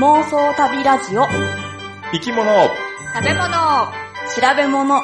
[0.00, 1.26] 妄想旅ラジオ。
[2.10, 2.48] 生き物。
[3.14, 3.50] 食べ物。
[4.34, 5.02] 調べ物。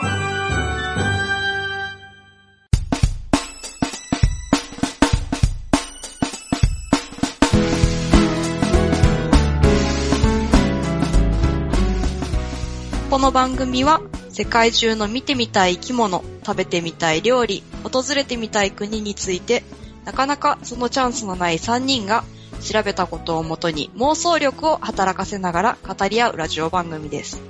[13.11, 14.01] この番組は
[14.31, 19.63] 世界中の見てみたい生き物、食べてみたい料理、訪れてみたい国について、
[20.07, 22.25] なかなかそのチャンスのない3人が
[22.61, 27.41] 調べたことをもとに妄想力を働かせながら語り合うラジオ番組です。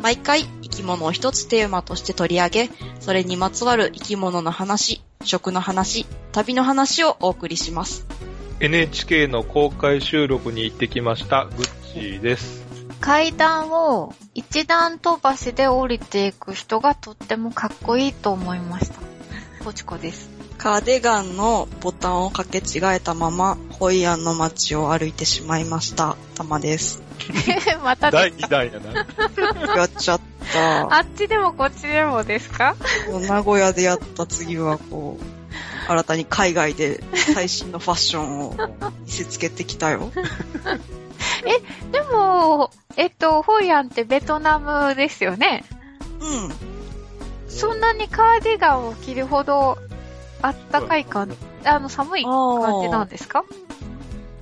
[0.00, 2.70] 毎回生き物を一つテーマとして取り上げ、
[3.00, 8.06] それにまつわる生き物の話、食の話、旅の話をお送りします。
[8.60, 12.64] NHK の公開収録に行ってきました、グッチーです。
[13.00, 18.96] 階段を一段飛ばしで降りていく人がとってもかっこいいと思いました。
[19.64, 20.33] ポチコです。
[20.64, 26.16] カーディガンのボタンを掛け違えたまま、ホイアンの街を歩いてしまいました。
[26.34, 27.02] たまです。
[27.84, 28.48] また第2ですか？
[28.48, 29.76] 弾やな。
[29.76, 30.20] やっちゃっ
[30.54, 30.96] た。
[30.96, 32.76] あっちでもこっちでもですか？
[33.28, 38.54] 名古屋でやった次はこう、新たに海外で最新のファッションを
[39.04, 40.12] 見せつけてきたよ。
[41.92, 45.62] でも、えっと、ホイアンってベトナムですよね？
[46.20, 46.54] うん。
[47.50, 49.76] そんなにカーディガンを着るほど
[50.46, 53.44] あったかい感じ、あの、寒い感じなんですか？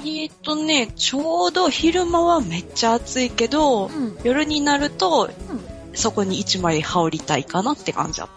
[0.00, 4.18] えーっとね、ちょうど昼間はめっちゃ暑いけど、うん。
[4.24, 5.30] 夜になると、
[5.94, 8.28] そこに一枚羽織りたいかなって感じだっ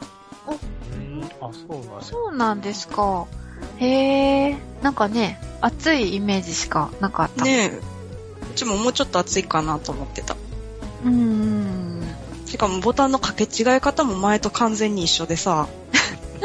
[0.46, 0.52] た。
[0.52, 0.54] う
[0.96, 2.02] んあ、そうなんや。
[2.02, 3.26] そうなんですか。
[3.78, 7.46] へえ、なんかね、暑いイメージしかなかった。
[7.46, 7.82] ねえ。
[8.52, 10.36] うちももうちょっと暑いかなと思ってた。
[11.04, 12.04] うーん。
[12.46, 15.68] しかもボタンの掛け違い方も前と完全に一緒でさ、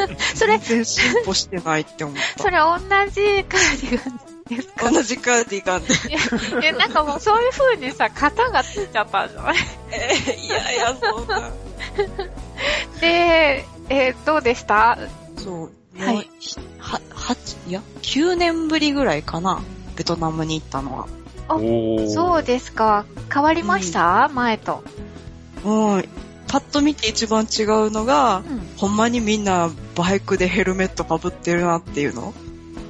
[0.35, 2.43] それ、全然進歩してないって思った。
[2.43, 2.79] それ同
[3.11, 4.17] じカーディガン
[4.49, 4.91] ですか？
[4.91, 5.95] 同じカーディガンで。
[6.61, 9.57] いや、なんかもうそういう風にさ、型がついちゃったんじゃない
[9.93, 11.51] えーいやいや、そうだ。
[13.01, 14.99] で、えーどうでした？
[15.37, 15.71] そう。
[15.99, 16.29] はい
[16.79, 19.61] は、八、いや、9年ぶりぐらいかな。
[19.97, 21.07] ベトナムに行ったのは。
[21.49, 21.59] あ。
[22.09, 23.05] そうですか。
[23.33, 24.83] 変わりました、前と。
[25.65, 26.09] うん。
[26.51, 28.61] パッと見て一番違うのが、うん。
[28.77, 32.35] ほんまにみんなバイクでヘルメット被ってるなっていうの。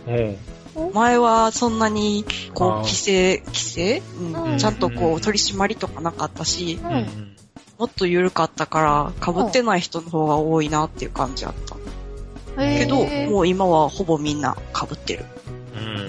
[0.06, 0.92] うん。
[0.94, 6.86] 前はそんなに、こう、規制、規制、うんうんちゃんとこうんう、取り締まりとかなかったし、う。
[6.86, 7.36] うんん。
[7.78, 11.54] もっと緩かったから、被ってない人の方が多いなっていう感じあっ
[12.56, 12.62] た。
[12.62, 15.24] へーけど、もう今はほぼみんな被ってる。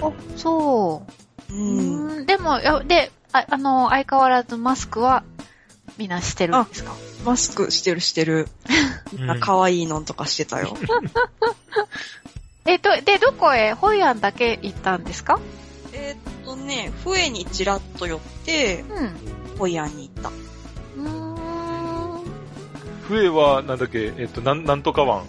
[0.00, 0.06] ん。
[0.06, 1.02] あ、そ
[1.50, 1.52] う。
[1.52, 1.56] う。
[1.56, 2.26] うんん。
[2.26, 5.22] でも、で、ああの、相変わらずマスクは、
[5.98, 6.92] みんなしてるんですか？
[7.24, 8.48] マスクしてるしてる。
[9.40, 10.76] 可愛いのとかしてたよ。
[12.64, 15.40] えっと、で、どこへ、ホイアンだけ行ったんですか？
[15.92, 19.58] えーっとね、笛にちらっと寄って、うん。
[19.58, 20.30] ホイアンに行った。
[20.30, 22.22] うーん。
[23.08, 25.24] 笛は、なんだっけ、えっと、なん、なんとか湾。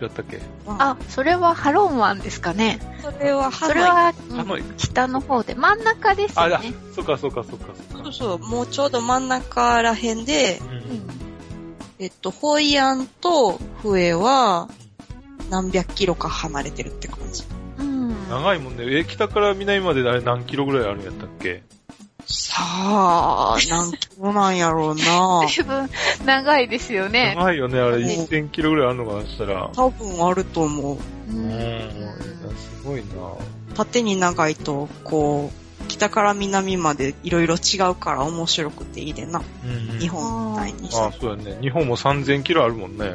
[0.00, 0.40] 違ったっけ？
[0.66, 2.78] あ、それはハロン湾ですかね。
[3.02, 3.74] それはハノイ。
[3.74, 4.12] それは、
[4.76, 8.04] 北の方で、真ん中ですね。、そっかそっかそっかそっか。
[8.04, 10.64] そうそう、もうちょうど真ん中ら辺で、う。
[10.64, 11.10] うんん。
[11.98, 14.68] えっと、ホイアンと笛は
[15.48, 17.44] 何百キロか離れてるって感じ。
[17.78, 18.28] うん。
[18.28, 18.84] 長いもんね。
[18.98, 21.62] え、北から南まであれ何キロぐらいあるんやったっけ？
[22.26, 25.88] さあ、何キロなんやろうな随分
[26.24, 27.34] 長いですよね。
[27.36, 29.70] 長いよね、あれね1000キロぐらいあるのかなしたら。
[29.74, 30.96] 多分あると思う。
[30.96, 31.48] ううん。
[31.48, 31.52] ん。
[32.56, 33.04] すごいな
[33.74, 39.40] 縦に長いと、こう、北から南までいろいろ違うから面白くていいでな。
[39.64, 41.12] うん日本みたいにあさ。
[41.20, 41.58] そうやね。
[41.60, 43.14] 日本も3000キロあるもんね。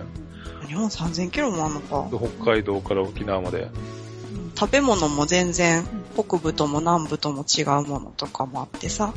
[0.67, 2.07] 日本3000キロもあんのか。
[2.09, 3.67] 北海道から沖縄まで。
[4.57, 9.13] 食べ物も全然北部とも南部とも違うものとかもあってさ。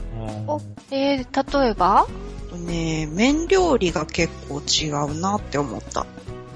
[0.47, 2.07] おえー、例えば？
[2.55, 6.07] ね、麺料理が結構違うなって思った。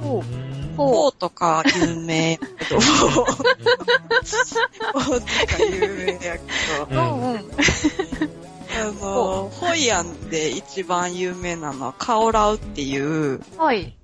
[0.02, 3.36] ほううんほうフォーとか有名やけど、フォーと
[5.24, 7.36] か有名やけど、うんうん。
[7.36, 7.40] あ
[9.00, 13.96] の、ホイアンで一番有名なのはカオラウっていう、はい。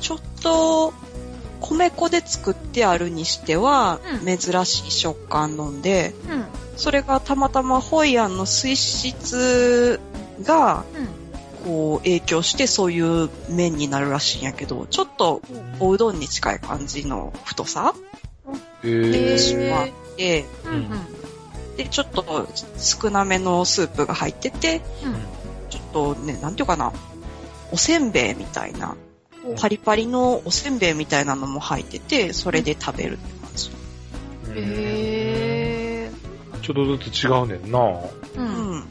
[0.00, 0.94] ちょっと
[1.60, 6.44] 米粉で作ってあるにしてはうん珍しい食感なんで、うん。
[6.76, 10.00] それがたまたまホイアンの水質
[10.42, 11.20] がうん。
[11.64, 15.42] こう影響してそういう麺になるらしいんやけど、ちょっと
[15.78, 17.94] おうどんに近い感じの太さ
[18.82, 20.72] でーしまって、うん。
[20.72, 21.76] うん。
[21.76, 22.48] で、ちょっと
[22.78, 24.80] 少なめのスープが入ってて、
[25.68, 26.92] ちょっとね、なんていうかな、
[27.72, 28.96] おせんべいみたいな、
[29.58, 33.70] パリパリのおせんべいみたいなのも入ってて、それで食べるって感じ。
[34.54, 36.60] へー。
[36.60, 37.78] ちちょっとずつ違うねんな。
[37.80, 38.10] う。
[38.36, 38.88] うんん。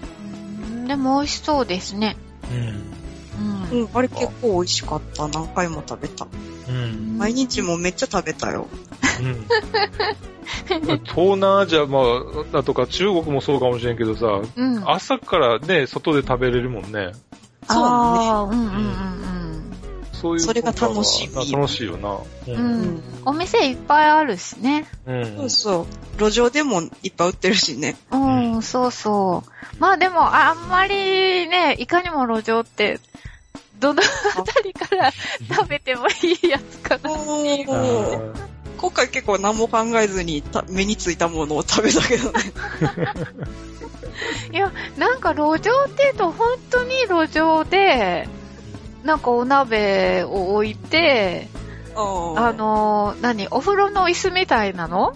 [0.72, 2.18] うんでも美味しそうですね。
[2.52, 3.72] うん。
[3.72, 3.82] うん。
[3.82, 5.28] うん、あれ結構美味しかった。
[5.28, 6.28] 何回も食べた。
[6.68, 7.18] うん。
[7.18, 8.68] 毎日もめっちゃ食べたよ。
[9.22, 9.46] うん。
[11.06, 12.04] 東南アジア、まあ、
[12.52, 14.90] だとか中国もそうかもしれんけどさ、うん。
[14.90, 17.12] 朝からね、外で食べれるもんね。
[17.68, 19.19] そうああ、うんうんうん
[20.20, 22.16] そういうそれが楽しみ楽しいよな。
[22.16, 22.56] ううん。
[22.56, 23.04] うん。
[23.26, 24.86] お店いっぱいあるしね。
[25.06, 25.36] うん。
[25.38, 25.88] そうそ
[26.18, 26.22] う。
[26.22, 27.96] 路上でもいっぱい売ってるしね。
[28.12, 29.52] うん、そうそう。
[29.80, 33.00] まあでも、あんまりね、いかにも路上って、
[33.80, 35.12] どのあたりから
[35.50, 36.12] 食べてもい
[36.46, 37.10] いやつかな。
[37.12, 38.34] お
[38.78, 42.40] 今回結構何も考えずにた目についたものを食べたけどね。
[44.52, 48.28] いや、なんか路上って言うと、本当に路上で、
[49.04, 51.48] なんかお鍋を置いて、
[51.96, 55.14] ああ、の、何、お風呂の椅子みたいなの？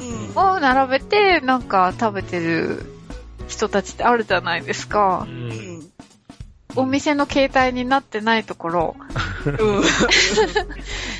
[0.00, 0.38] うん。
[0.38, 2.84] を並べて、なんか食べてる
[3.46, 5.30] 人たちってあるじゃないですかう。。
[5.30, 5.90] うんん。
[6.76, 8.96] お店の携帯になってないところ。
[9.46, 9.54] うん。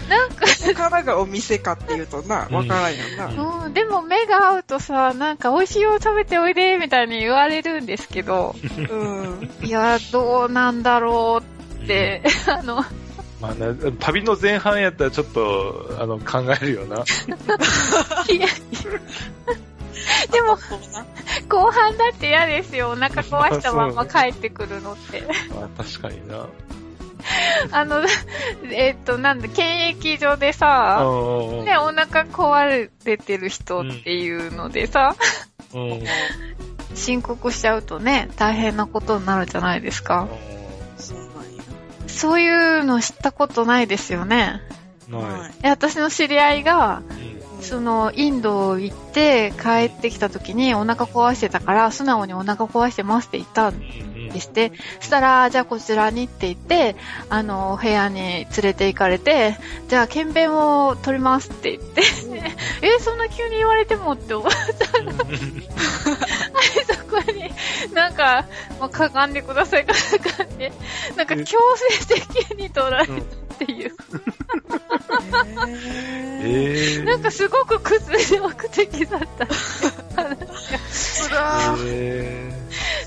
[0.08, 3.64] なんか、ここからがお店かっていうとな、わからんよな。
[3.64, 8.56] うん、でも目が合うとさ、なんか美味しいよ食べておいで、みたいに言われるんですけど、
[8.90, 9.50] うん。
[9.62, 12.84] いや、どうなんだろうって、 あの、
[13.40, 17.04] まあね、旅の前半やったらちょっと、あの、考えるよな。
[20.32, 20.58] でも。
[21.48, 22.90] 後半だって嫌ですよ。
[22.90, 25.22] お腹壊したまま帰ってくるのって。
[25.54, 26.46] まあ確かにな。
[27.72, 28.02] あの、
[28.70, 35.16] えっと、なんだ、検疫所でさ、うんね、お腹壊れてる人っていうのでさ、
[35.74, 36.02] うん。
[36.94, 40.28] 申告しちゃうとね、大変なことになるじゃないですか。
[40.28, 40.63] そうなんや。
[42.14, 44.60] そういうの知ったことないですよね。
[45.08, 45.54] ない。
[45.62, 47.34] え私の知り合いが、うん
[47.64, 54.72] その、インド行って帰ってきた時にお腹壊してたから、素直にお腹壊してますって言ったんうんですって。
[55.00, 56.94] そしたら、じゃあこちらにって言って、
[57.30, 59.56] あの、部屋に連れて行かれて、
[59.88, 62.02] じゃあ検便を取りますって言って、
[62.86, 64.56] え、そんな急に言われてもって思って、
[66.83, 66.83] そ
[67.22, 67.50] こに、
[67.94, 68.46] なんか、
[68.80, 70.72] まあ、かがんでくださいかなんかね、
[71.16, 73.16] なんか強制的に取られたっ
[73.58, 73.92] ていう。
[76.42, 77.04] えー。
[77.04, 79.46] なんかすごく屈辱的だった。
[79.46, 81.84] つらー。
[81.86, 82.52] え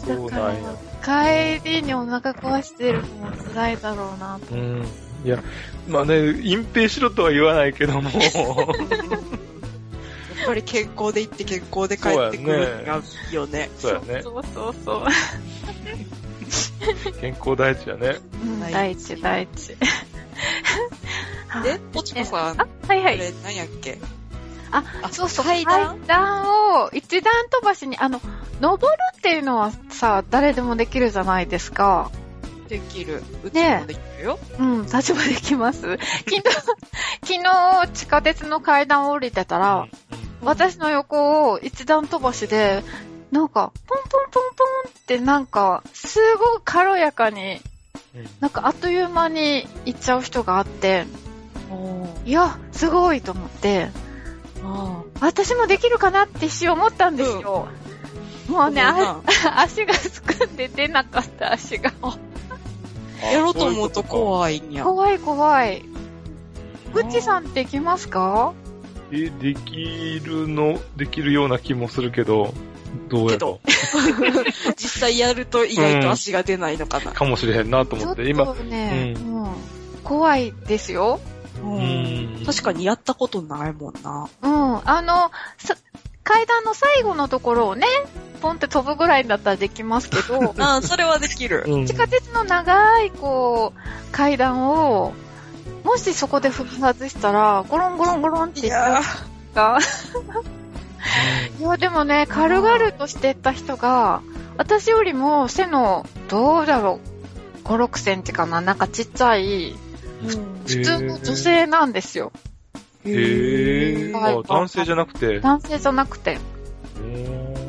[0.03, 0.05] ー。
[0.05, 1.61] そうなんや。
[1.61, 4.55] 帰りにお腹壊してるのも辛いだろうなと。
[4.55, 4.85] うん。
[5.25, 5.41] いや、
[5.87, 8.09] まあね、隠蔽しろとは言わないけども、
[10.45, 13.01] ぱり健康で行って健康で帰ってくるのがい
[13.31, 13.69] いよね。
[13.77, 14.21] そうやね。
[14.21, 15.05] そうそうそう。
[17.19, 18.17] 健康第一やね。
[18.71, 19.67] 第一、第一。
[21.63, 23.17] で、ポチコさん、あ、はいはい。
[23.17, 23.97] これ何やっけ？
[24.71, 25.45] あ、あそうそう。
[25.45, 25.97] 階段？
[25.99, 28.21] 階段を一段飛ばしに、あの、
[28.59, 32.11] 登るっていうのはさ、誰でもできるじゃないですか。
[32.67, 33.23] できる。
[33.43, 34.39] うちねもできるよ。
[34.59, 35.81] うん、立場できます。
[35.81, 35.97] 昨
[36.35, 36.41] 日、
[37.23, 39.87] 昨日地下鉄の階段を降りてたら、
[40.41, 42.83] 私の横を一段飛ばしで、
[43.31, 47.59] なんか、ポンポンポンポンってなんか、すごく軽やかに、
[48.15, 48.29] うん。
[48.39, 51.05] なんかあっという間に行っちゃう人があって、
[52.25, 53.89] いや、すごいと思って、
[55.19, 57.67] 私もできるかなって一瞬思ったんですよ。
[58.47, 59.19] もうね、あ
[59.57, 61.91] 足がすくんで出なかった足が。
[63.21, 64.83] やろうと思うと怖いんや。
[64.83, 65.83] 怖い怖い。
[66.93, 68.53] ぐっちさんできますか？
[69.11, 72.53] え、できるの、できるような気もするけど、
[73.09, 73.59] どうやろ
[74.75, 77.11] 実際やると意外と足が出ないのかな。
[77.11, 79.47] かもしれへんなと思って、今、とね、ううん
[80.03, 81.19] 怖いですよ。
[81.61, 84.29] うんん確かにやったことないもんな。
[84.41, 84.89] うん。
[84.89, 85.75] あの、さ
[86.23, 87.87] 階段の最後のところをね、
[88.41, 91.63] ポンって飛ぶぐらいだったらできますけど、 あそれはできる。
[91.65, 95.13] うん地下鉄の長い、こう、階段を、
[95.87, 99.03] もしそこで踏み外したら、ゴロンゴロンゴロンっていっちゃう
[99.55, 99.79] か？
[101.59, 104.21] いや、でもね、軽々としてった人が、
[104.57, 106.99] 私よりも背の、どうだろ
[107.63, 109.75] う、5、6センチかな、なんかちっちゃい、
[110.65, 112.33] 普通の女性なんですよ。
[113.05, 114.17] へぇー。
[114.17, 115.39] あ、男性じゃなくて。
[115.39, 116.37] 男性じゃなくて。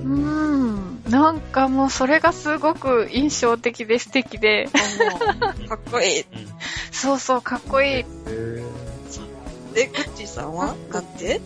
[0.04, 0.77] うん。
[1.10, 4.68] なんかもうそれがすごく印象的で素敵で、
[5.68, 6.24] かっこいい。
[6.90, 7.94] そうそう、かっこいい。
[7.98, 8.64] へー
[9.74, 10.74] で、グッチさんは？
[10.92, 11.40] なんて？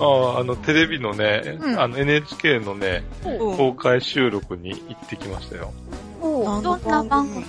[0.00, 5.72] ああ、あの、テレビのね、うんあの、NHK のね、うん公開収録に行ってきましたよ。
[6.20, 7.44] おどんな番組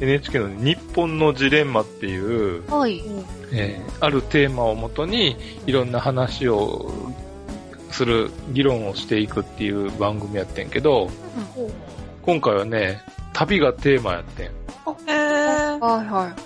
[0.00, 3.02] ？NHK の日本のジレンマっていう、はい。
[3.52, 5.36] えーあるテーマをもとに、
[5.66, 6.92] いろんな話を、
[7.90, 11.10] する議論をしていくっていう番組やってんけど、
[12.22, 14.50] 今回はね、旅がテーマやってん。
[15.06, 16.36] えー、はいは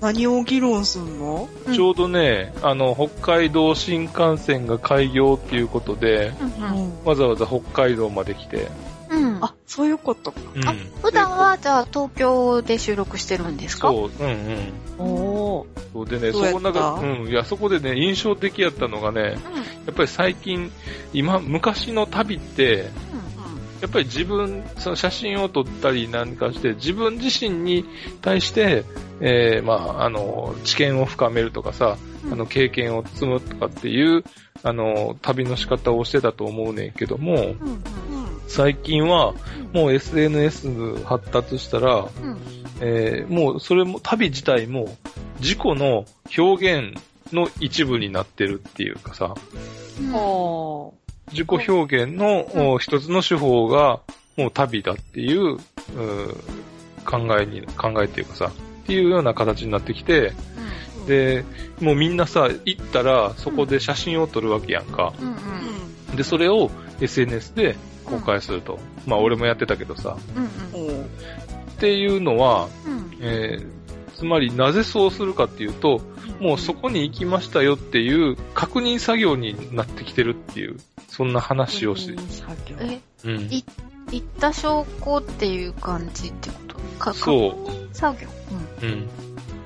[0.00, 1.48] 何を議論すんの？
[1.66, 1.74] うん。
[1.74, 6.44] ちょうどね、あの、北海道新幹線が開業っていうことで、い。
[6.44, 7.04] うんうん。
[7.04, 8.68] わざわざ北海道まで来て、
[9.18, 9.44] うん。
[9.44, 10.40] あ、そういうことか。
[10.54, 13.88] うんあ普段は、じゃあ、東京で収録してるんですか？
[13.88, 14.72] そう、うんうん。
[14.98, 15.66] おー。
[15.92, 19.36] そうでね、どうやったそこなんか、うん、いや、そこでね、印象的やったのがね、
[19.86, 20.70] やっぱり最近、
[21.12, 22.90] 今、昔の旅って、
[23.80, 27.84] やっぱり自分、その写真を撮ったりなんかして、自分自身に
[28.20, 28.84] 対して、
[29.20, 34.24] えー、まあ、あの、知見を深めるとかさ、うんあの、経験を積むとかっていう、
[34.64, 37.40] あの、旅の仕方をしてたと思うねんけども、うん。
[37.40, 37.56] うん。
[38.48, 39.34] 最近は、
[39.72, 42.08] もう SNS 発達したら、うん。
[42.80, 44.96] えーもうそれも、旅自体も
[45.40, 46.98] 自己の表現
[47.32, 49.34] の一部になってるっていうかさ、
[50.00, 50.90] うん。
[51.30, 54.00] 自己表現の、お一つの手法が
[54.36, 56.34] もう旅だっていう、うー
[57.04, 58.52] 考えに、考えっていうかさ、
[58.82, 60.32] っていうような形になってきて、
[61.06, 61.44] で、
[61.80, 65.12] もうみんなさ、行ったらそこで写真を撮るわけやんか。
[65.20, 65.26] うん。
[65.26, 65.34] うん。
[66.10, 66.16] うん。
[66.16, 67.76] で、それを SNS で
[68.08, 68.78] 公開すると。
[69.06, 70.16] まあ俺もやってたけどさ。
[70.74, 70.80] うん。
[70.80, 71.04] おー。
[71.04, 71.06] っ
[71.78, 73.18] ていうのは、うん。
[73.20, 73.78] えー
[74.14, 76.00] つまりなぜそうするかっていうと、
[76.40, 82.76] もうそこに行きましたよっていう確認作業になってきてるっていう、そんな話をして、作業。
[82.80, 83.40] え、うん。
[83.42, 83.64] い
[84.10, 86.78] 行った証拠っていう感じってこと？
[86.98, 88.28] かそう確認作業？
[88.82, 89.08] うん。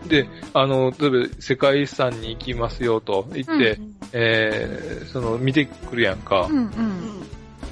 [0.06, 6.42] で、あの、例えば世界遺産に行きますよと言って、うんえー、その見てくるやんか。
[6.42, 6.56] うん。
[6.56, 7.22] うん。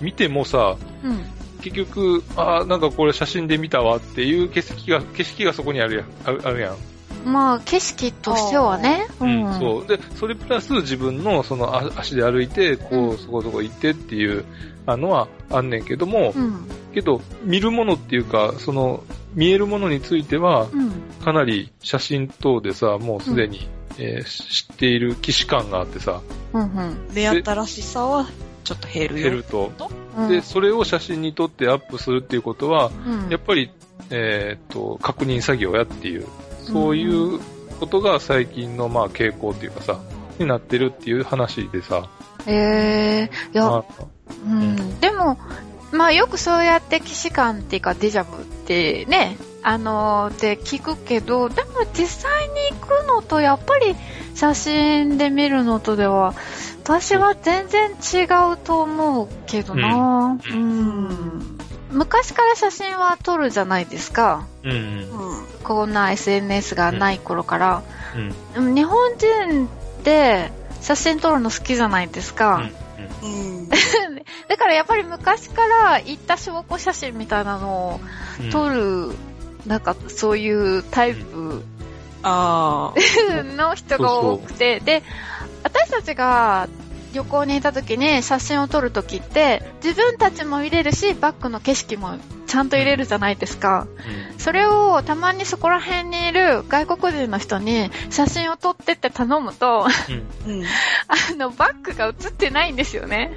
[0.00, 1.24] 見てもさ、うん。
[1.60, 6.06] 結局、あーなんかこれ写真で見たわっていう景色が、景色がそこにあるやん。
[6.24, 6.76] あるあるやん。
[7.24, 9.06] まあ、景色としてはね。
[9.20, 9.86] うん、そう。
[9.86, 14.44] で、それプラス自分のそのあ足で歩いて、こうんう、そこそこ行ってっていう、
[14.86, 16.66] あのはあんねんけども、うん。
[16.94, 19.04] けど、見るものっていうか、その、
[19.34, 20.90] 見えるものについては、うん。
[21.22, 26.22] かなり写真等でさ、もうすでに、えー知っている既視感があってさ、
[26.54, 26.62] うん。
[26.62, 27.08] うん。
[27.12, 28.26] 目新しさは
[28.64, 29.30] ちょっと減るよ。
[29.30, 29.72] 減ると。
[30.16, 30.28] うん。
[30.28, 33.70] で、それを写真に撮ってアップするっていうことは、うん、やっぱり、
[34.10, 36.26] えーっと、確認作業やっていう、
[36.64, 37.40] そういう
[37.78, 40.00] ことが最近のまあ傾向っていうかさ、
[40.38, 42.08] になってるっていう話でさ、
[42.46, 44.04] ええいや、まあ
[44.46, 45.00] うん。
[45.00, 45.38] でも、
[45.92, 53.94] まあよくそうやって既視感っていうかデジャブってね、あのーって聞くけど、でも実際に行くのとやっぱり
[54.34, 56.34] 写真で見るのとでは、
[56.90, 61.56] 私は全然違うと思うけどな、ううん。
[61.92, 64.44] 昔から写真は撮るじゃないですか。
[64.64, 65.46] うん、うん、うん。
[65.62, 67.82] こんな SNS がない頃から。
[68.56, 69.68] うん、日本人っ
[70.02, 72.68] て写真撮るの好きじゃないですか。
[73.22, 73.68] うん。
[74.48, 78.00] だからやっぱり昔から行った証拠写真みたいなの
[78.40, 79.14] うん、を撮る、
[79.64, 81.62] なんかそういうタイプ。
[82.22, 85.02] の人が多くて、で、
[85.62, 86.68] 私たちが
[87.12, 92.16] 旅行に行った時に写真を撮る時って、自分たちも見れるし、バックの景色も
[92.50, 93.86] ちゃんと入れるじゃないですか。
[94.38, 99.86] それをたまにそこら辺にいる外国人の人に写真を撮ってって頼むと、
[100.46, 100.64] うん、うん。
[101.06, 103.30] あの、バックが写ってないんですよね。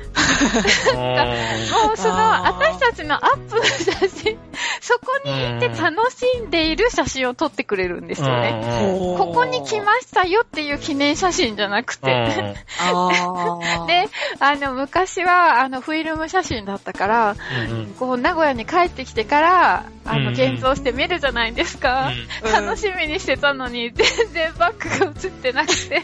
[0.95, 4.39] あもうその、私たちのアップの写真、
[4.81, 8.53] そこにいて楽しんでいる写真を撮ってくれるんですよね。
[8.53, 12.07] ねここに来ましたよっていう記念写真じゃなくて。
[12.07, 12.55] で、
[14.39, 17.35] あの、昔は、あの、フィルム写真だったから、
[17.69, 22.11] うん、こう、名古屋に帰ってきてから、あの、うんうん現像して見るじゃないですか。
[22.43, 26.01] うん楽しみにしてたのに、全然バックが映ってなくて。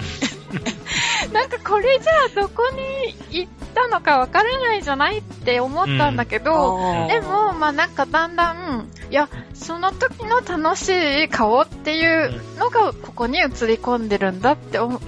[1.34, 15.00] なんかこれじゃあどこに行ったのかわからないじゃないって思ったんだけど、あーでも、まあなんかだんだん、いや、その時の楽しい顔っていうのがここに映り込んでるんだって思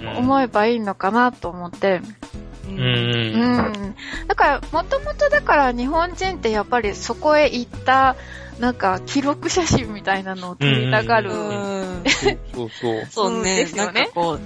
[0.42, 2.02] えばいいのかなと思って。
[2.78, 2.82] う。
[2.82, 3.96] うんん。
[4.28, 8.16] だから、もともとだから日本人ってやっぱりそこへ行った、
[8.60, 11.32] なんか記録写真みたいなのを撮りたがる。
[11.34, 12.04] うん。
[12.54, 13.32] そうそうそう。
[13.32, 13.56] うんそうね。
[13.56, 14.40] ですよねう、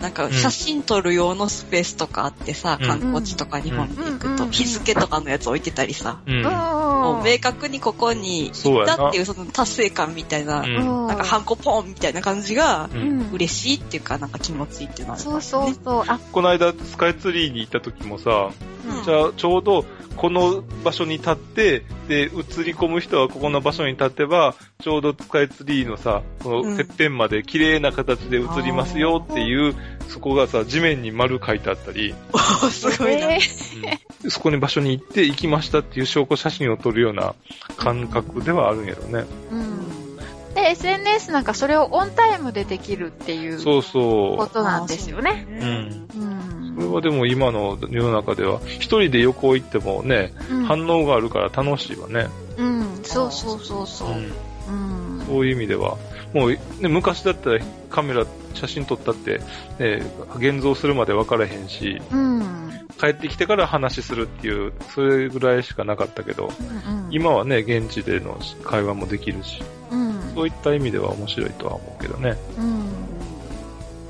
[0.00, 2.86] なんか写真撮る用のスペースとかあってさ、うん。
[2.86, 6.42] 観光地とか日本に行くと、日付とかのやつ置いてたりさ、うん。
[6.42, 11.06] もう明確にここに行ったっていうその達成感みたいな、うん。
[11.08, 12.88] なんかハンコポンみたいな感じが。
[13.32, 16.04] 嬉しいっていうか、なんか気持ちいいっていうのはあるそうそうそう。
[16.06, 18.50] あ、この間、スカイツリーに行った時もさ、
[18.86, 19.04] ううん。
[19.04, 19.84] じゃあ、ちょうど、
[20.16, 26.70] この場所に立って、で、映り込む人はここの場所に立てば、ちょうどスカイツリーのさ、こうん。
[26.70, 29.76] のてっぺんまで綺麗な形で映りますよっていう、
[30.08, 32.14] そこがさ、地面に丸書いてあったり、
[32.70, 33.32] すごいな。
[33.32, 37.36] えうんそこに場所に行って行きましたっていう証拠写真を撮るような
[37.76, 39.24] 感覚ではあるんやろね。
[39.52, 40.54] ーうん。
[40.54, 45.46] で、SNS なんかそれをオンタイムでできるっていうそうこそとなんですよね。
[45.48, 45.52] う。
[45.52, 46.08] うん。
[46.16, 46.38] うん
[46.78, 52.28] それはでも今の世の中では、一人で旅行行ってもね、うん反応があるから楽しいわね。
[52.56, 54.12] うん、そうそうそうそうう。
[54.12, 55.18] ん。
[55.18, 55.26] うん。
[55.26, 55.96] そういう意味では、
[56.32, 56.58] もう、ね、
[56.88, 59.40] 昔だったらカメラ、写真撮ったって、
[59.78, 60.02] ね、
[60.36, 62.70] 現像するまで分からへんし、うん。
[62.98, 70.32] 帰ってきてから話するっていう、それぐらいしかなかったけど、うん今はね、現地での会話もできるし、うん。
[70.34, 72.36] そういった意味では面白いとは思うけどね。
[72.58, 72.88] うん。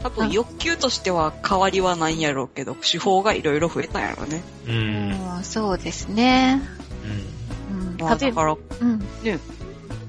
[0.03, 4.43] 多分欲求としては変わりはないんやろうけど、手法がいろいろ増えたんやろうね。
[4.67, 4.73] うん。
[4.73, 5.37] うん。
[5.37, 6.61] うんそうですね。
[7.71, 7.97] うん。
[8.01, 9.01] まあだから、うん。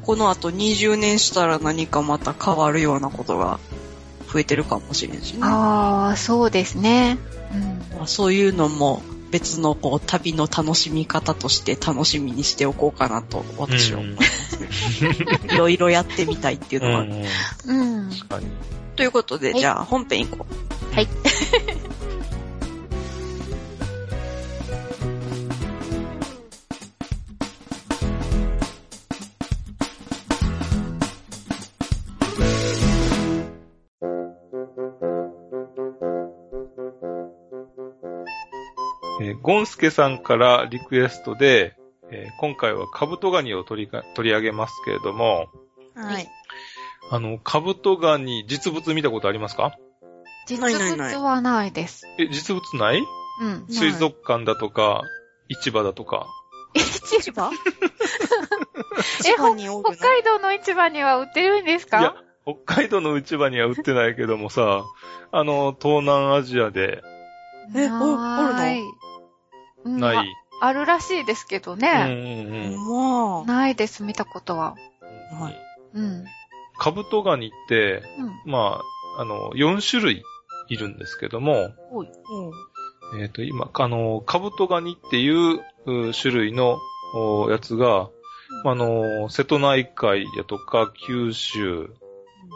[0.09, 3.59] この後20年したら何かまた変わるようなことが
[4.27, 5.41] 増えてるかもしれんしね。
[5.43, 7.19] ああ、そうですね。
[7.53, 7.57] う
[7.95, 7.97] ん。
[7.99, 14.57] まあそういうのも別のこう旅の楽しみ方として楽しみにしておこうかなと私は思います。
[15.53, 17.13] いろいろやってみたいっていううのがある。
[17.13, 17.23] ん。
[17.65, 18.09] うん。
[18.09, 18.47] 確かに。
[18.95, 20.47] ということで、はいじゃあ本編行こ
[20.91, 20.95] う。
[20.95, 21.07] はい。
[39.49, 41.75] ゴンスケさんからリクエストで、
[42.11, 45.47] えー今回はカブトガニを取りか取り上げますけれども、
[45.95, 46.27] はい。
[47.11, 49.75] あの、カブトガニ実物見たことありますか？
[50.47, 51.15] 実ないないない。
[51.15, 52.05] 物はないです。
[52.19, 53.01] え、実物ない？
[53.41, 53.65] うん。
[53.67, 55.01] い水族館だとか、
[55.49, 56.27] 市場だとか。
[56.75, 57.49] 市場？
[59.23, 64.83] 千葉におる北海道の市場には売ってるんですいやか、北海道の市場には売ってないけどもさ、
[65.31, 67.01] あの、東南アジアで。
[67.75, 68.53] えおおるの？
[68.53, 68.81] ない
[69.85, 70.17] うんない。
[70.17, 70.23] あ
[70.61, 71.89] あるらしいですけどうんね。
[71.89, 74.75] うんまないです、見たことは。
[75.31, 75.55] うんはい
[75.93, 76.25] うん。
[76.77, 78.03] カブトガニって、
[78.45, 78.51] うん。
[78.51, 78.81] ま
[79.17, 80.23] あ、あの、4種類
[80.69, 82.07] いるんですけども、おい。
[83.19, 86.79] えっ、と、今、あの、カブトガニっていうう種類の
[87.13, 88.09] おやつが、
[88.65, 91.89] あの、瀬戸内海やとか、九州、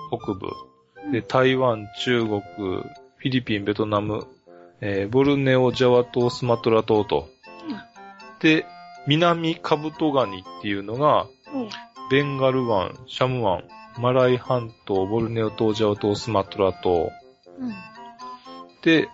[0.10, 0.52] 北部、
[1.12, 4.28] で、台湾、中国、フィリピン、ベトナム、
[4.86, 7.30] えーボルネオ、ジャワ島、スマトラ島と。
[8.42, 8.66] で、
[9.08, 11.70] 南カブトガニっていうのが、うん
[12.12, 13.64] ベンガル湾、シャム湾、
[13.98, 17.12] マライ半島、ボルネオ島、ジャワ島、スマトラ島。
[17.58, 17.74] うん。
[18.82, 19.08] で、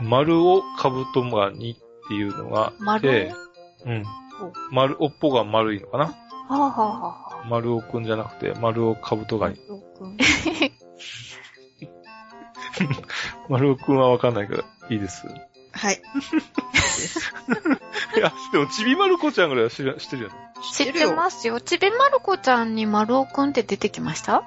[0.00, 3.32] 丸尾カブトガニっていうのがいて、
[3.84, 4.04] うん。
[4.70, 6.04] 丸、尾っぽが丸いのかな？
[6.04, 6.14] は
[6.48, 9.56] あ、はあは丸尾くんじゃなくて、丸尾カブトガニ。
[9.68, 10.16] 丸尾くん
[13.48, 15.26] はわかんないから、いいです。
[15.72, 16.02] はい。
[18.16, 20.34] いや、でも、ちびまる子ちゃんぐらいは知ら知ってるよね。
[20.56, 21.60] あ、知ってますよ。
[21.60, 24.42] ちびまる子ちゃんに丸尾くんって出てきました？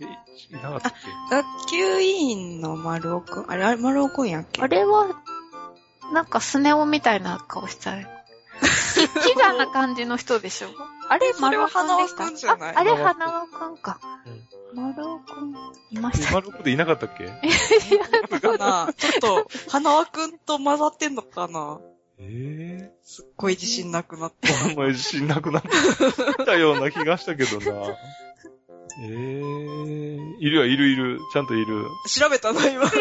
[0.00, 0.08] え、い
[0.54, 0.92] なかったっ
[1.30, 3.50] 学級委員の丸尾くん？
[3.50, 4.62] あれ、あれ丸尾くんやっけ？
[4.62, 5.08] あれは、
[6.12, 8.06] なんかスネ夫みたいな顔したい。
[8.94, 10.68] きキザな感じの人でしょ？
[11.08, 14.00] あれ、丸尾くんでしたああれ、花輪くん花輪くんか。
[14.74, 15.54] 丸尾くん、
[15.90, 17.26] いまけした丸尾くんでいなかったっけ？
[18.40, 21.80] かなちょっと、花輪くんと混ざってんのかな？
[22.18, 24.48] えすっごい自信なくなって。
[24.48, 25.62] えお前自信なくなっ
[26.44, 27.96] たような気がしたけどな。
[29.02, 29.10] ええ
[30.40, 31.18] いるよ、いるいる。
[31.32, 31.86] ちゃんといる。
[32.08, 32.84] 調べたな、今。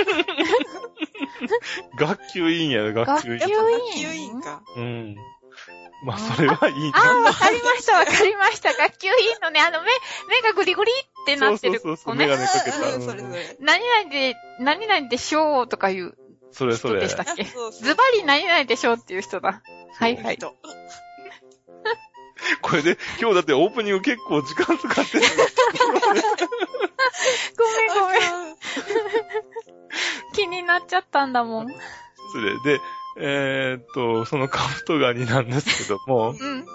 [1.97, 3.49] 学級委員や、学級委員学
[3.95, 4.61] 級委員か。
[4.77, 5.15] うん。
[6.03, 8.73] まあ、それはいいああ、わかりました、わかりました。
[8.73, 9.89] 学級委員のね、あの、目、
[10.29, 12.25] 目がグリグリってなってるそうそうそうそう、子ね。
[12.25, 12.77] メガネかけた。
[12.77, 13.57] うんそれうんそれ。
[13.59, 16.13] 何々で、何々でしょうとかいう
[16.51, 17.15] それそれ人でし。
[17.15, 17.43] たっけ？
[17.43, 19.61] ズバリ何々でしょうっていう人だ。
[19.97, 20.35] はいはい。
[20.35, 20.55] 人
[22.61, 25.25] これで、今日だってオープニング結構時間使ってる。
[27.57, 28.55] ごめんごめん。
[30.33, 31.67] 気になっちゃったんだもん。
[31.67, 31.81] 失
[32.41, 32.57] 礼。
[32.63, 32.79] で、
[33.21, 36.65] えーっと、そのカブトガニなんですけども、うん。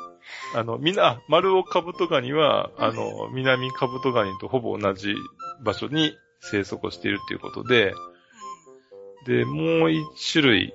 [0.54, 5.14] あの、みんな、あ丸尾カブトガニは、あの、南カブトガニとほぼ同じ
[5.62, 7.94] 場所に生息をしているということで、
[9.26, 10.72] で、もう一種類、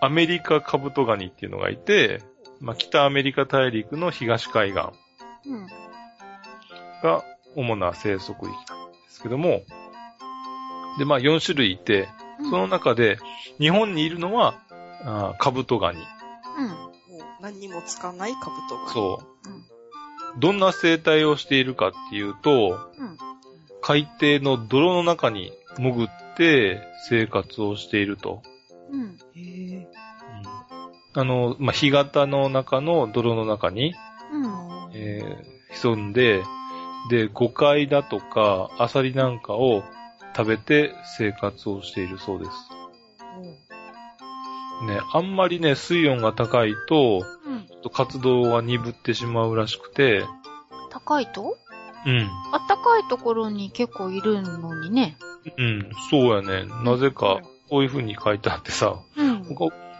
[0.00, 2.20] アメリカカブトガニっていうのがいて、
[2.60, 4.80] まあ、北アメリカ大陸の東海岸
[5.48, 5.66] うん。
[7.02, 7.24] が
[7.56, 9.62] 主な生息域なんですけども、
[10.98, 12.08] で、まあ4種類いて、
[12.50, 13.18] その中で
[13.58, 14.60] 日本にいるのは、
[15.04, 15.98] あカブトガニ。
[16.58, 16.68] うん。
[16.68, 18.90] もう何にもつかないカブトガニ。
[18.90, 19.48] そう。
[19.50, 19.62] うん
[20.38, 23.18] どんな生態をしているかっていうと、うん
[23.84, 28.40] 海底の泥の中に潜って生活をしていると。
[28.90, 29.18] うん。
[29.34, 29.88] へえ。
[31.14, 33.92] あの、まあ、干潟の中の泥の中に、
[34.32, 34.90] うん。
[34.94, 36.42] えー潜んで、
[37.10, 39.82] で、ゴカイだとか、アサリなんかを
[40.36, 42.50] 食べて生活をしているそうです。
[44.86, 47.90] ね、あんまりね、水温が高いと、うん。
[47.92, 50.24] 活動が鈍ってしまうらしくて、
[50.90, 51.56] 高いと？
[52.06, 52.30] うん。
[52.52, 55.16] あったかいところに結構いるのにね。
[55.58, 56.64] うん、そうやね。
[56.84, 59.46] なぜか、こういう風に書いてあってさ、うん。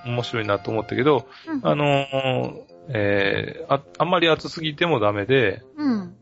[0.04, 6.14] 面白いなと思ったけど、うんあのーえーあ、あんまり暑すぎてもダメで、うん。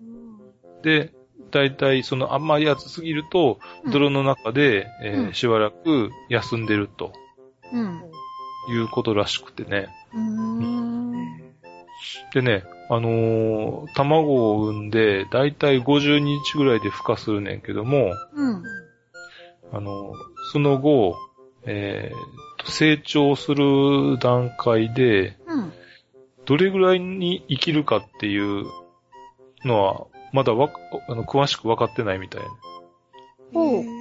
[0.83, 1.12] で、
[1.51, 7.12] だいたいそのあんまり暑すぎると、うん泥の中で、えーうんしばらく休んでると
[7.73, 8.03] うん。
[8.70, 9.88] いうことらしくてね。
[10.14, 11.00] うーん。
[12.33, 18.62] でね、あのー卵を産んで、だいたい50日ぐらいで孵化するねんけども、うん。
[19.72, 20.14] あのー
[20.52, 21.16] その後、
[21.66, 25.72] えーと成長する段階で、うん。
[26.46, 28.64] どれぐらいに生きるかっていう
[29.64, 30.78] のは、まだわか
[31.09, 32.42] あの詳しく分かってないみたい。
[33.52, 33.99] ほう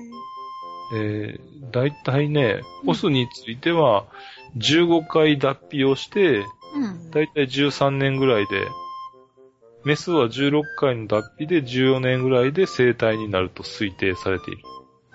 [0.96, 4.06] えー、だいたいね、うんオスについては、
[4.58, 6.40] 15回脱皮をして、
[6.76, 7.12] うん。
[7.12, 8.68] だいたい13年ぐらいで、
[9.86, 14.62] メスは16回の脱皮で14年ぐらいで生体になると推定されている。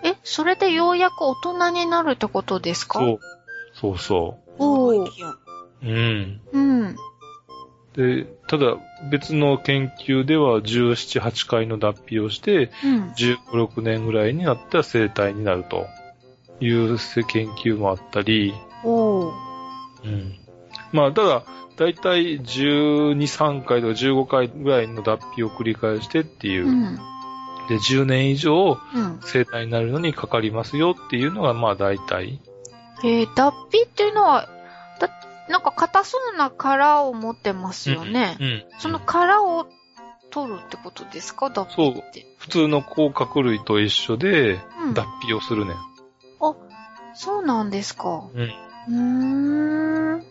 [0.04, 2.98] え、それでようやく大人になるってことですか？
[2.98, 3.18] そう。
[3.74, 5.10] そうそおーう。
[5.82, 6.40] うん。
[6.52, 6.96] うん。
[7.94, 8.76] で、ただ
[9.10, 13.12] 別の研究では17、8回の脱皮をして、うん。
[13.12, 15.86] 15、6年ぐらいになったら生体になると
[16.60, 18.52] いう研究もあったり、
[18.82, 19.32] おー。
[20.04, 20.34] うん。
[20.92, 21.44] まあ、ただ、
[21.76, 26.96] だいたい12、3回とか15回ぐらいの脱皮を繰り返してっていう、うん。
[27.68, 29.20] で、10年以上うん。
[29.22, 32.40] 生体になるのにかかりますよっていうのが、まあ大体。
[33.02, 34.48] えー、脱皮っていうのは、
[35.00, 35.10] だ、
[35.48, 38.36] なんか硬そうな殻を持ってますよね。
[38.40, 38.64] うん。
[38.78, 39.66] その殻を
[40.30, 41.50] 取るってことですか？
[41.50, 42.26] 脱皮って。
[42.38, 44.94] 普通の甲殻類と一緒でうん。
[44.94, 45.76] 脱皮をするねん。
[47.16, 48.28] そうなんですか。
[48.34, 48.52] うん。
[48.88, 50.24] うーん。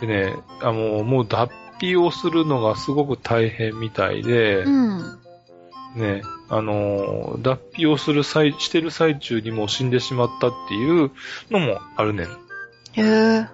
[0.00, 5.18] でね、あの、もう脱皮をするのがすごく大変みたいで、うん。
[5.94, 11.10] ね、あの、脱皮をする際、してる最中にもう死んでしまったっていう
[11.50, 12.26] のもあるねん。
[12.28, 13.48] へえ。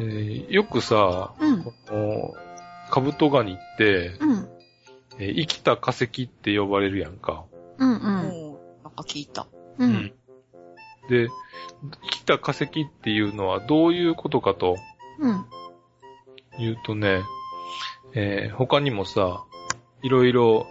[0.00, 1.62] えーよくさ、うん。
[1.64, 2.34] この
[2.90, 4.48] カブトガニって、うん。
[5.18, 7.44] えー生きた化石って呼ばれるやんか。
[7.78, 8.00] うんうん。
[8.00, 9.46] もう、なんか聞いた。
[9.78, 9.84] う。
[9.84, 10.12] うん
[11.08, 11.28] で、
[12.04, 14.76] 生きた化石っていうのはどういうことかと
[15.20, 15.44] うん。
[16.58, 17.20] いうとね、
[18.14, 19.44] えー他にもさ、
[20.02, 20.66] いろいろ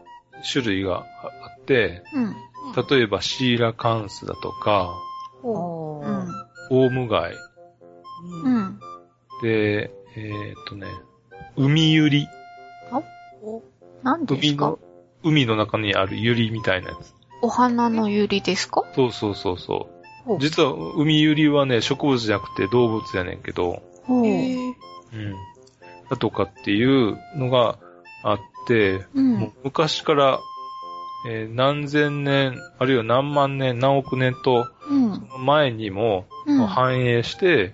[0.51, 1.05] 種類が
[1.43, 2.36] あって、うん。
[2.89, 4.93] 例えばシーラカンスだとか、
[5.43, 6.03] おう。
[6.03, 6.27] うん。
[6.71, 7.33] オウムガイ。
[7.33, 7.38] う。
[8.45, 8.62] うんん。
[9.43, 10.88] で、えーっとね、
[11.58, 12.27] 海ユリ。
[14.01, 14.65] 何ですか？
[14.67, 14.79] 海の、
[15.23, 17.13] 海の中にあるユリみたいなやつ。
[17.41, 18.84] お花のユリですか？
[18.95, 19.89] そうそうそうそ
[20.25, 20.39] ほうう。
[20.39, 24.25] 実は海ユリはね、植物じゃなくて動物やねんけど、ほう。
[24.25, 24.73] へー
[25.13, 25.36] うん。
[26.10, 27.77] だとかっていうのが
[28.23, 29.21] あって、う。
[29.21, 30.39] もうん昔から、
[31.29, 35.45] えー何千年、あるいは何万年、何億年とうん。
[35.45, 36.67] 前にもうん。
[36.67, 37.73] 繁栄して、うん。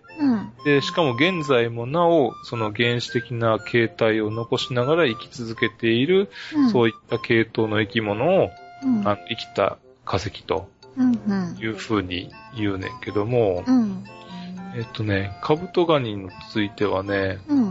[0.65, 6.69] で、しかも現在もなお、その原始的な形態を残しながら生き続けている、うん。
[6.69, 8.49] そういった系統の生き物を、
[8.83, 9.07] うん。
[9.07, 11.19] あの生きた化石とうん。
[11.27, 11.57] うん。
[11.59, 14.03] いう風に言うねんけども、うん。
[14.75, 17.69] えっとね、カブトガニについてはね、うん。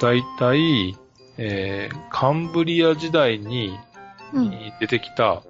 [0.00, 0.96] だいたい、
[1.38, 3.78] えー、カンブリア時代に
[4.32, 4.50] うん。
[4.80, 5.42] 出てきた、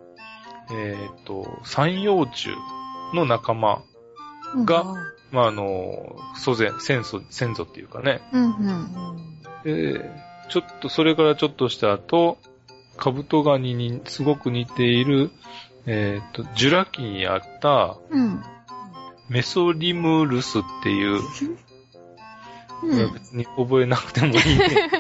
[0.71, 2.51] えっと、三葉虫
[3.15, 3.83] の仲間
[4.65, 4.95] が、
[5.31, 8.45] まあ、あの、祖先、先祖、先祖っていうかね、うん。
[8.45, 9.43] うん。
[9.65, 10.11] で、
[10.49, 12.39] ちょっと、それからちょっとした後、
[12.97, 15.31] カブトガニにすごく似ている、
[15.87, 18.43] えっ、と、ジュラ紀にあったうん。
[19.29, 21.21] メソリムルスっていう、
[22.83, 23.13] うん。
[23.13, 24.91] 別に覚えなくてもいいね。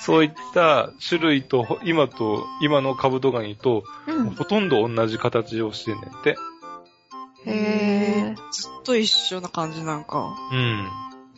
[0.00, 4.30] そういった種類と、今と、今のカブトガニと、うん。
[4.30, 6.36] ほとんど同じ形をしてんねんて。
[7.46, 8.34] へえ。
[8.52, 10.36] ずっと一緒な感じなんか。
[10.52, 10.88] うん。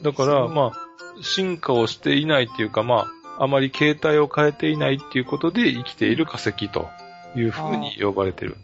[0.02, 3.06] だから、まあ、進化をしていないっていうか、ま
[3.38, 6.88] あ、あまり形態を変えていないっていうことで生きている化石と
[7.36, 8.56] いうふうに呼ばれてる。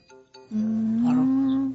[0.52, 1.06] うーん。
[1.06, 1.74] うん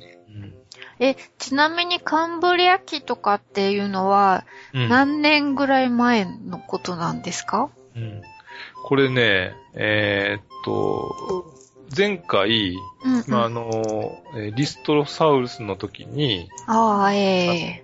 [1.00, 4.90] え、ちなみにカンブリア紀とかっていうのは、うん。
[4.90, 7.70] 何年ぐらい前のことなんですか？
[7.96, 8.22] うん
[8.84, 11.54] これね、えーっと、
[11.96, 13.24] 前回、うん、うん。
[13.28, 17.18] まあ、あの、えーリストロサウルスの時にああ、え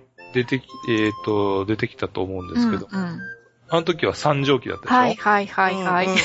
[0.34, 3.20] 出てき、えーっと、出てきたと思うんですけど、うんうん、
[3.68, 4.94] あの時は三畳紀だったでしょ？
[4.96, 6.06] はいはいはいはい。
[6.06, 6.18] うんうん。
[6.18, 6.24] うん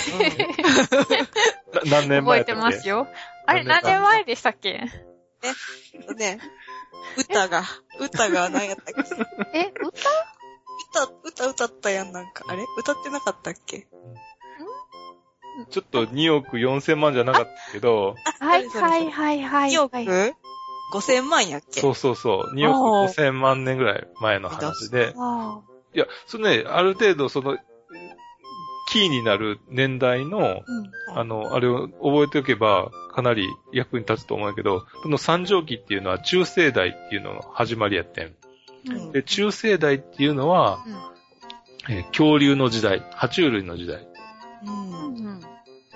[1.72, 3.08] な何年覚え前だってけますよ。
[3.46, 4.24] あれ、何年前？
[4.24, 4.90] でしたっけ？
[6.18, 6.40] ね、
[7.18, 7.64] 歌が、
[8.00, 9.06] 歌が何やったっ
[9.54, 9.60] け？
[9.60, 10.10] え、歌？
[10.92, 12.46] 歌、歌歌ったやん、なんか。
[12.50, 12.64] あれ？
[12.80, 13.88] 歌ってなかったっけ？
[15.70, 19.72] ちょっと2億4千万じゃなかったけど、はいはいはいはい。
[19.72, 20.06] 2億はい
[20.94, 21.82] ?5000 万やっけ？
[21.82, 22.78] そうそうそう、2億
[23.10, 25.60] 5千万年ぐらい前の話で、あ
[25.94, 27.58] いや、そのね、ある程度その、
[28.92, 30.82] キーになる年代の、ーう
[31.16, 38.36] んあの、あれを覚えておけば、かなり役に立つと思うけど、この三畳紀っていうのは中世代っていうのの始まりやってん。
[38.88, 40.80] うんで、中世代っていうのは、
[41.90, 44.08] えー恐竜の時代、爬虫類の時代。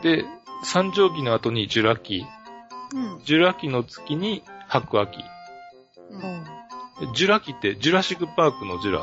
[0.03, 0.11] うん。
[0.11, 0.25] うんで、
[0.63, 2.25] 三畳紀の後にジュラ紀、
[2.93, 3.21] うん。
[3.25, 5.23] ジュラ紀の月に白亜紀。
[6.09, 6.43] うん。
[7.07, 8.99] でジュラ紀ってジュラシックパークのジュラ。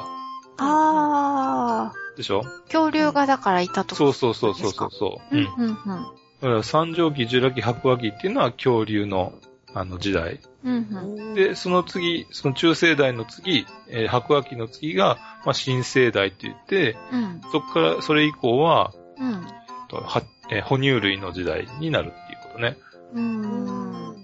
[0.58, 2.42] ああ、でしょ？
[2.66, 5.36] 恐竜がだからいたとそうそうそうそうそうそう。
[5.36, 5.44] うん。
[5.44, 5.54] うん。
[5.56, 5.76] うんうん。
[5.76, 9.32] だから三畳紀、ジュラ紀、白亜紀っていうのは恐竜の
[9.74, 10.40] あの時代。
[10.64, 17.40] うんで、その次、その中世代の次、えー白亜紀の次が、まあ、新生代って言って、うん。
[17.52, 19.46] そこから、それ以降は、うん。
[19.88, 22.76] とはえー哺乳類の時代になるっていうことね。
[23.14, 24.16] うん。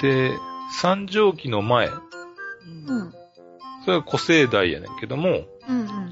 [0.00, 0.32] で、
[0.80, 3.12] 三畳紀の前、うん。
[3.84, 6.10] それは古生代やねんけども、うん古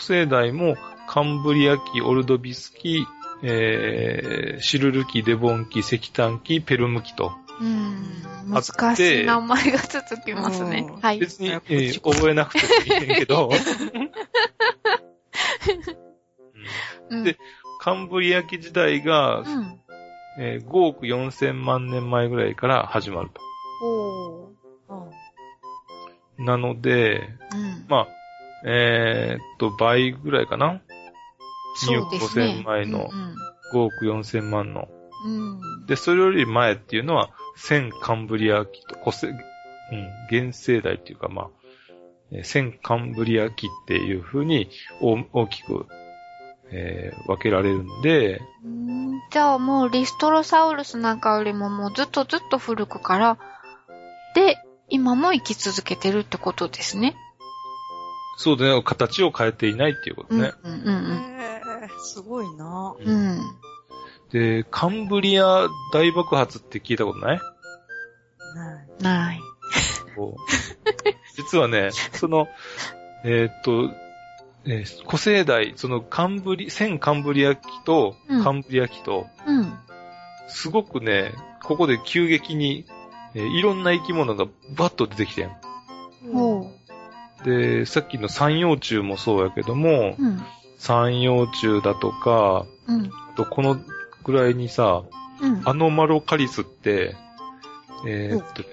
[0.00, 3.04] 生代もカンブリア紀、オルドビス紀、
[3.42, 7.32] えーシルル紀、デボン紀、石炭紀、ペルム紀と。
[7.60, 8.54] うん。
[8.54, 8.72] あって。
[8.72, 10.86] 難しい名前が続きますね。
[10.88, 11.00] うん。
[11.00, 11.18] はい。
[11.18, 13.50] 別に、えー覚えなくてもいいねんけど、
[17.10, 17.24] うん。
[17.24, 17.36] で
[17.82, 19.80] カンブリア紀時代が、うん。
[20.38, 23.86] えー5億4千万年前ぐらいから始まると。
[23.86, 26.44] おー。
[26.44, 27.20] なので、
[27.52, 27.86] うん。
[27.88, 28.08] まあ、
[28.66, 30.80] えーっと、倍ぐらいかな？
[31.76, 34.88] そうですね ?2 億5千万のうん5億4千万の。
[35.24, 35.86] うん。
[35.86, 41.48] で、それより前っていうのは、千カンブリア紀と、古世、うん、現世代っていうか、まあ、
[42.32, 44.68] えー千カンブリア紀っていう風に
[45.00, 45.86] 大大きく、
[46.72, 53.38] えー分けられるんで、うんじゃあもうリストロサウルスなんかよりももうずっとずっと古くから、
[54.34, 54.56] で、
[54.88, 57.14] 今も生き続けてるってことですね。
[58.36, 60.52] そうだね、形を変えていないっていうことうん、ね。
[60.64, 63.08] うん、うんえーすごいなうん。
[63.08, 63.40] うん。
[64.30, 67.40] で、カンブリア大爆発って聞いたことない？
[69.00, 69.40] ない。
[70.16, 70.40] こう
[71.36, 72.48] 実はね、その、
[73.24, 73.90] えーっと、
[74.70, 79.72] えー古生代、そのカンブリ、千カンブリア紀と、うんカンブリア紀と、うん。
[80.46, 81.32] すごくね、
[81.64, 82.86] ここで急激に、
[83.34, 85.50] えーいろんな生き物がバッと出てきてん。
[86.32, 86.70] ほ
[87.44, 90.22] で、さっきの三葉虫もそうやけども、う。
[90.24, 90.40] うん。
[90.78, 93.06] 三葉虫だとか、うん。
[93.06, 93.76] あとこの
[94.22, 95.02] ぐらいにさ、
[95.40, 95.62] うん。
[95.64, 97.16] アノマロカリスって、
[98.06, 98.68] えーっとね、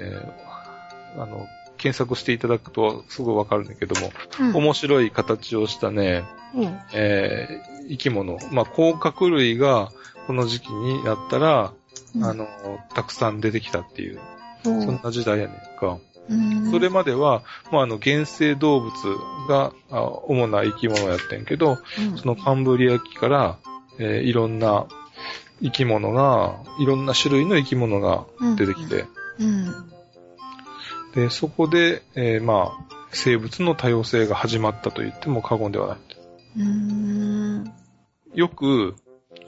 [1.18, 4.56] あの、検索していただくとすぐわかるんだけども、うん。
[4.56, 6.24] 面白い形をしたね、
[6.56, 6.80] うん。
[6.94, 9.92] えー生き物、まあ、甲殻類が
[10.28, 11.72] この時期になったら、
[12.22, 12.48] あの、
[12.94, 14.20] たくさん出てきたっていう、
[14.64, 15.98] そんな時代やねんか。
[16.30, 18.92] うん、それまでは、まあ、あの、原生動物
[19.48, 23.58] があ主な生き物やってんけど、うん、そのカンブリア紀から、
[24.00, 24.88] えーいろんな
[25.64, 28.26] 生き物が、いろんな種類の生き物が
[28.58, 29.06] 出てきて、
[29.40, 29.97] うん。
[31.14, 35.98] で、そこで、えーまあ、生物の多様性が始まったと言っても過言ではない。
[36.60, 37.74] うん。
[38.34, 38.96] よく、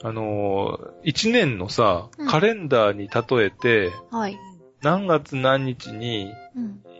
[0.02, 4.38] あのー一年のさうん、カレンダーに例えて、はい。
[4.82, 6.80] 何月何日に、うん。
[6.86, 6.90] えー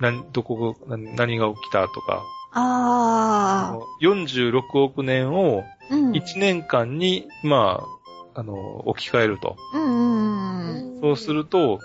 [0.00, 3.78] 何、どこが、何何が起きたとか、ああ。
[4.02, 6.10] 46億年をうん。
[6.12, 7.82] 1年間に、ま
[8.34, 9.56] あ、あのー置き換えると。
[9.74, 11.00] うんうんうん。
[11.00, 11.80] そうすると、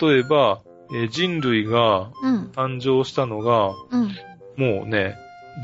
[0.00, 0.60] 例えば、
[0.94, 2.50] えー人類がうん。
[2.54, 4.08] 誕生したのが、うん。
[4.56, 5.16] もうね、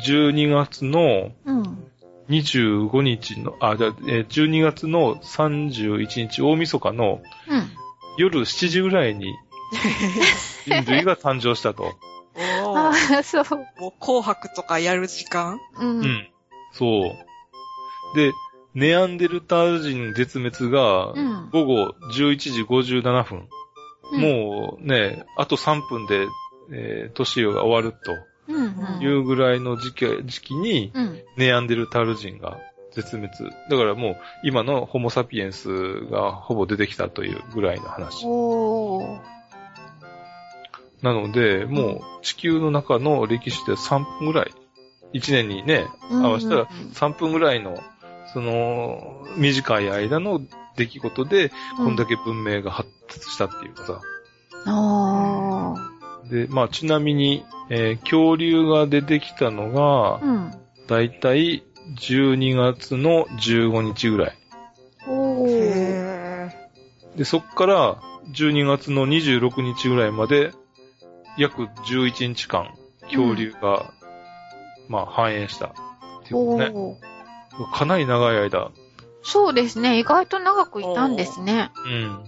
[0.07, 1.85] 12月のうん。
[2.29, 7.71] 25日の、あ、じゃあ、えー12月の31日、大晦日のうん。
[8.19, 9.33] 夜7時ぐらいに
[10.67, 11.95] 人類が誕生したと。
[12.65, 13.45] おあーあ、そう。
[13.81, 15.59] もう紅白とかやる時間？
[15.79, 15.99] うん。
[16.01, 16.29] うん。
[16.73, 18.17] そう。
[18.17, 18.33] で、
[18.75, 21.51] ネアンデルタール人絶滅がうん。
[21.51, 23.49] 午後11時57分。
[24.13, 26.27] うんもうね、あと3分で、
[26.73, 28.17] えー年が終わると。
[29.01, 31.23] いうぐらいの時期時期に、うん。
[31.37, 32.59] ネアンデルタール人が
[32.93, 33.31] 絶滅。
[33.71, 38.27] だからもう、今のホモサピエンスがほぼ出てきたというぐらいの話。
[41.03, 44.51] なので、もう地球の中の歴史で3分ぐらい、
[45.13, 47.79] 1年にね、うん合わせたらうんうん3分ぐらいの、
[48.33, 50.41] その、短い間の
[50.77, 54.01] 出来事で、こんだけ文明が発達したっていうかさ。
[54.67, 55.75] あ
[56.31, 60.53] で、まあちなみに、えー恐竜が出てきたのがー。、うん。
[60.87, 61.65] だいたい
[61.97, 64.39] 12月の15日ぐらい。
[65.07, 65.49] おー。
[65.49, 66.69] へ
[67.17, 67.97] で、そっから
[68.33, 70.53] 12月の26日ぐらいまで、
[71.37, 73.93] 約11日間、恐竜が、
[74.89, 75.67] まあ繁栄した。
[75.67, 75.71] っ
[76.25, 77.08] ていうことね。
[77.67, 78.71] かなり長い間。
[79.23, 79.99] そうですね。
[79.99, 81.71] 意外と長くいたんですね。
[81.87, 82.25] うん。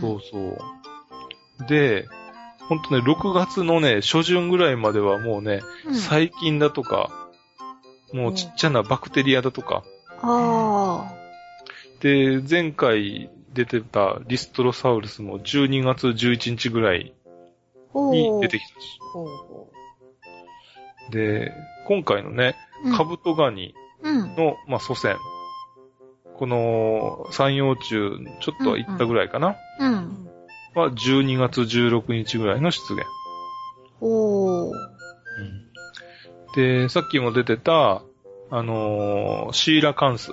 [0.00, 1.66] そうそう。
[1.68, 2.06] で、
[2.68, 5.94] ほんとね、6月のね、初旬ぐらいまではもうね、うん。
[5.94, 7.28] 細菌だとか、
[8.12, 9.84] もうちっちゃなバクテリアだとか、
[10.22, 11.12] あ
[12.00, 17.14] で、前回出てたリストロサウルスも12月11日ぐらい
[17.94, 18.40] にー。
[18.40, 18.98] 出てきたし。
[21.10, 21.52] で、
[21.86, 23.85] 今回のね、うんカブトガニうん。
[24.02, 25.16] の、まあ、祖先。
[26.34, 30.28] この、山陽中、ちょっと行ったぐらいかな、うん。
[30.74, 33.04] は12月16日ぐらいの出現。
[34.00, 34.72] おー。
[36.56, 38.02] で、さっきも出てた、
[38.50, 40.32] あのーシーラカンス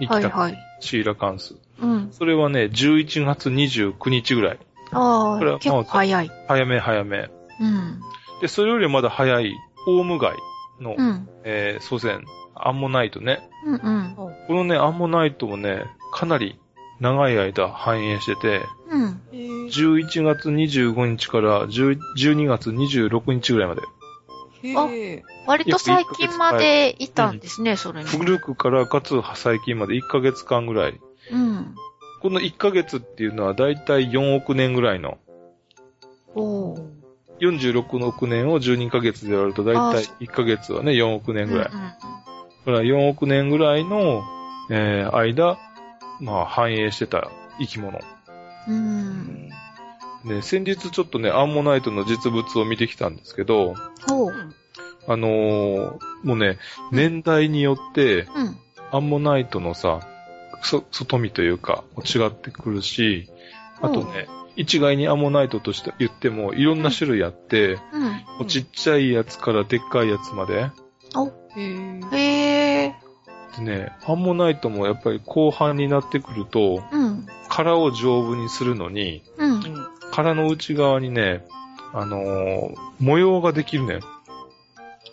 [0.00, 0.58] に来た、はいはい。
[0.80, 1.54] シーラカンス。
[1.80, 2.08] うん。
[2.12, 4.58] それはね、11月29日ぐらい。
[4.92, 6.30] ああ、これは結構早い。
[6.46, 7.30] 早め早め。
[7.60, 8.00] うん。
[8.40, 9.54] で、それよりまだ早い、
[9.86, 10.36] オウムガイ
[10.82, 11.28] の、うん。
[11.44, 12.24] えー祖先、
[12.66, 13.48] アンモナイトね。
[13.64, 14.14] うんうん。
[14.14, 16.58] このね、アンモナイトもね、かなり
[17.00, 19.04] 長い間繁栄してて、うん。
[19.04, 19.20] う。
[19.32, 23.82] へー11月25日から10 12月26日ぐらいまで。
[24.62, 28.08] へー割と最近までいたんですね、それに。
[28.08, 31.00] 古くからかつ最近まで1ヶ月間ぐらい。
[31.30, 31.74] うん。
[32.20, 35.18] この1ヶ月っていうのはだいたい4億年ぐらいの。
[36.34, 36.98] おー。
[37.40, 41.70] 46億年を12ヶ月で割るとだいたい1ヶ月はね、4億年ぐらい。
[41.70, 41.98] だ
[42.68, 44.22] から4億年ぐらいの、
[44.68, 45.58] えー間、
[46.20, 47.98] まあ繁栄してた生き物。
[48.68, 49.48] うん
[50.24, 50.34] うん。
[50.36, 53.74] ね、先日ちょっとね、アンモナイトの実物を見てきたんですけど、
[54.06, 54.34] ほう。
[55.06, 56.58] あのーもうね、
[56.92, 58.56] 年代によって、うん。
[58.90, 60.00] アンモナイトのさ、
[60.62, 63.30] そ、外見というか、違ってくるし、
[63.80, 68.02] あとね、一概にアンモナイトとして言っても、いろんな種類あって、うん。
[68.02, 68.10] も
[68.42, 70.54] うちっちゃいやつからでっかいやつまで。
[71.56, 72.47] へーへえ。
[73.58, 77.26] でね、アンモナイトもやっぱり後半になってくると、うん。
[77.48, 79.62] 殻を丈夫にするのに、うん。
[80.10, 81.44] 殻の内側にね、
[81.92, 84.00] あのー模様ができるね。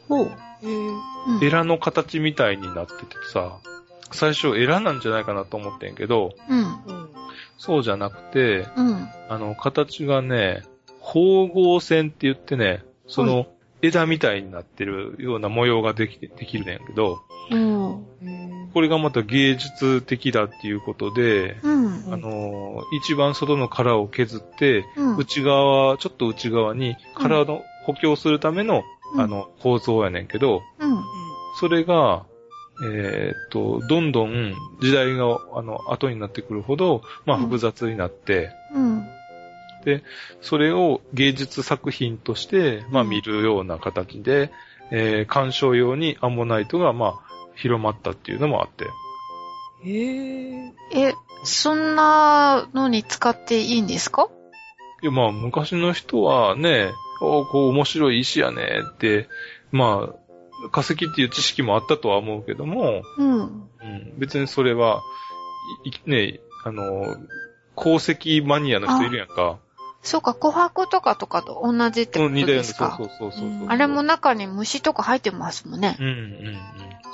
[0.10, 0.26] ほう。
[0.26, 0.92] へー
[1.28, 3.58] うんエラの形みたいになっててさ、
[4.12, 6.60] 最初エラなんじゃないかなと思ってんけど、うん。
[6.60, 7.10] うん
[7.58, 9.10] そうじゃなくて、うん。
[9.30, 10.64] あの、形がね、
[11.00, 13.48] 縫合線って言ってね、その
[13.82, 18.06] 枝みたいになってるような模様ができて、できるねんけど、うん。
[18.74, 22.14] これがまた芸術的だっていうことで、うん。
[22.14, 25.18] あのー、一番外の殻を削って、うん。
[25.18, 28.84] 内側、ちょっと内側に殻の補強するための、
[29.14, 31.04] うんあの、構造やねんけど、うん。
[31.60, 32.26] それが、
[32.84, 39.15] えーっと、どんどん時代が、あの、後になってくるほど、まあうん複雑になって、うん。
[40.42, 44.52] それを芸術作品として、まあうん見るような形で、
[44.92, 47.20] えー鑑賞用にアンモナイトが、まあ、
[47.56, 48.86] 広まったっていうのもあって。
[49.84, 54.30] へーえ、そんなのに使っていいんですか？
[55.02, 59.28] いや、まあ、昔の人はね、おこう面白い石やねって、
[59.72, 60.10] ま
[60.66, 63.40] あ、化石っていう知識もあったとは思うけども、うん。
[63.40, 65.02] うん、別にそれは、
[65.84, 67.18] いいね、あの、
[67.76, 69.60] 鉱石マニアの人いるやんか。
[70.06, 73.68] そうか、琥珀とかとかと同じってことうん似たような、ですかそうそうそうそうそう。
[73.68, 75.98] あれも中に虫とか入ってますもんね。
[76.00, 76.16] うんうんう
[76.52, 76.58] ん。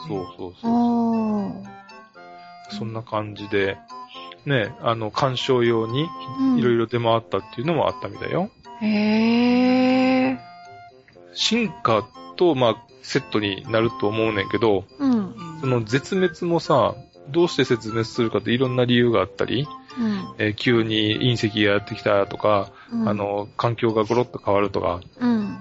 [0.08, 2.78] そうそうそう。
[2.78, 3.78] そんな感じで、
[4.46, 6.08] ね、あの、鑑賞用に
[6.40, 8.52] うんいろいろ出回ったっていうのもあったみたいよ。
[8.82, 10.38] へー。
[11.34, 15.34] 進化と、まあ、セットになると思うねんけど、うん。
[15.62, 16.96] その絶滅もさ、
[17.30, 19.66] どうして絶滅するかっていろんな理由があったり、
[20.00, 20.36] うん。
[20.38, 25.58] えー急に隕石がやってきたとか、うんあ、の、環境がゴロッと変わるとか、うん。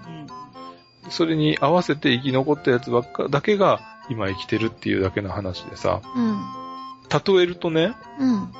[1.08, 6.38] それに合わせて生き残ったやつばっか、だけが今生きてるっていうだけの話でさ、うん。
[7.36, 8.52] 例えるとね、うん。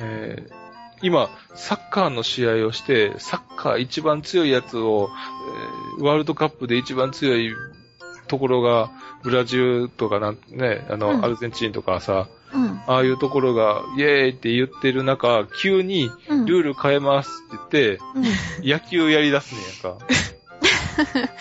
[0.00, 0.66] えー
[1.02, 5.10] 今、サッカーの試合をして、サッカー一番強いやつを、
[5.98, 7.54] えーワールドカップで一番強い
[8.28, 8.90] ところが、
[9.22, 12.80] ブラジルとかなん、ね、あの、うんアルゼンチンとかさ、うん。
[12.86, 16.46] ああいうところが、イエーイって言ってる中、急にうん。
[16.46, 18.04] ルール変えますって言って、
[18.60, 18.68] うん。
[18.68, 20.06] 野球やり出すねやんか。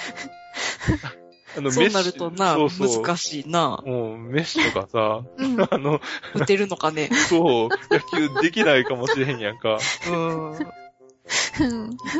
[1.57, 3.81] あのそうなるとな、そうそう難しいな。
[3.85, 5.61] もう、メッシとかさ、うん。
[5.63, 6.01] あの、
[6.33, 7.09] 打てるのかね。
[7.29, 9.77] そう、野球できないかもしれへんやんか。
[10.09, 10.51] うん。
[10.51, 10.65] うん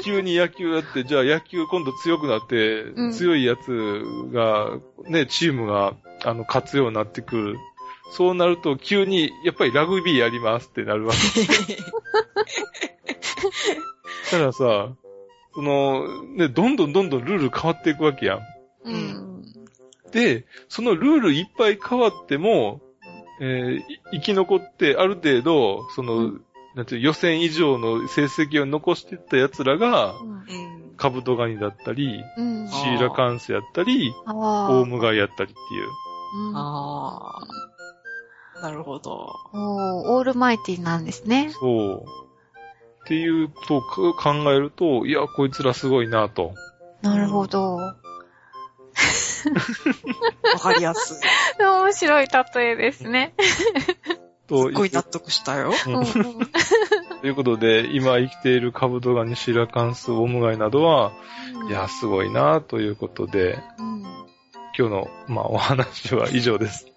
[0.03, 7.57] 急に野球やって、じゃあ野球今度強くなって、うん強いやつが、ね、チームが、あの、勝つようになってくる。
[8.11, 11.75] そうなると、急に、やっぱりラグビーやりますってなるわけ。
[14.31, 14.89] たださ、
[15.53, 18.39] その、ね、どんどんどんどんルール変わっていくわけやん。
[18.85, 19.45] うん。
[20.11, 22.81] で、そのルールいっぱい変わっても、
[23.41, 26.45] えーい生き残ってある程度、その、うん
[26.75, 30.93] なんていう予選以上の成績を残していった奴らが、うん。
[30.97, 32.67] カブトガニだったり、うん。
[32.67, 35.87] シーラカンスやったり、あオウムガイやったりっていう。
[36.49, 37.74] うんああ。
[38.65, 39.35] なるほど。
[39.53, 41.51] おーオールマイティなんですね。
[41.51, 42.03] そう。
[43.03, 46.55] っていうとか考えると、いや、こいつらすごいなと。
[47.03, 47.75] なるほど。
[47.75, 47.95] わ
[50.59, 51.21] かりやす
[51.59, 51.63] い。
[51.63, 53.35] 面白い例えですね。
[54.47, 55.71] とすっごい納得したよ。
[55.85, 56.05] うんうんうん
[57.21, 61.13] ということで、今生きているカブトガニ、シーラカンス、オウムガイなどは、
[61.69, 64.03] いや、すごいなということで、うん
[64.77, 66.94] 今日の、まあ、お話は以上です。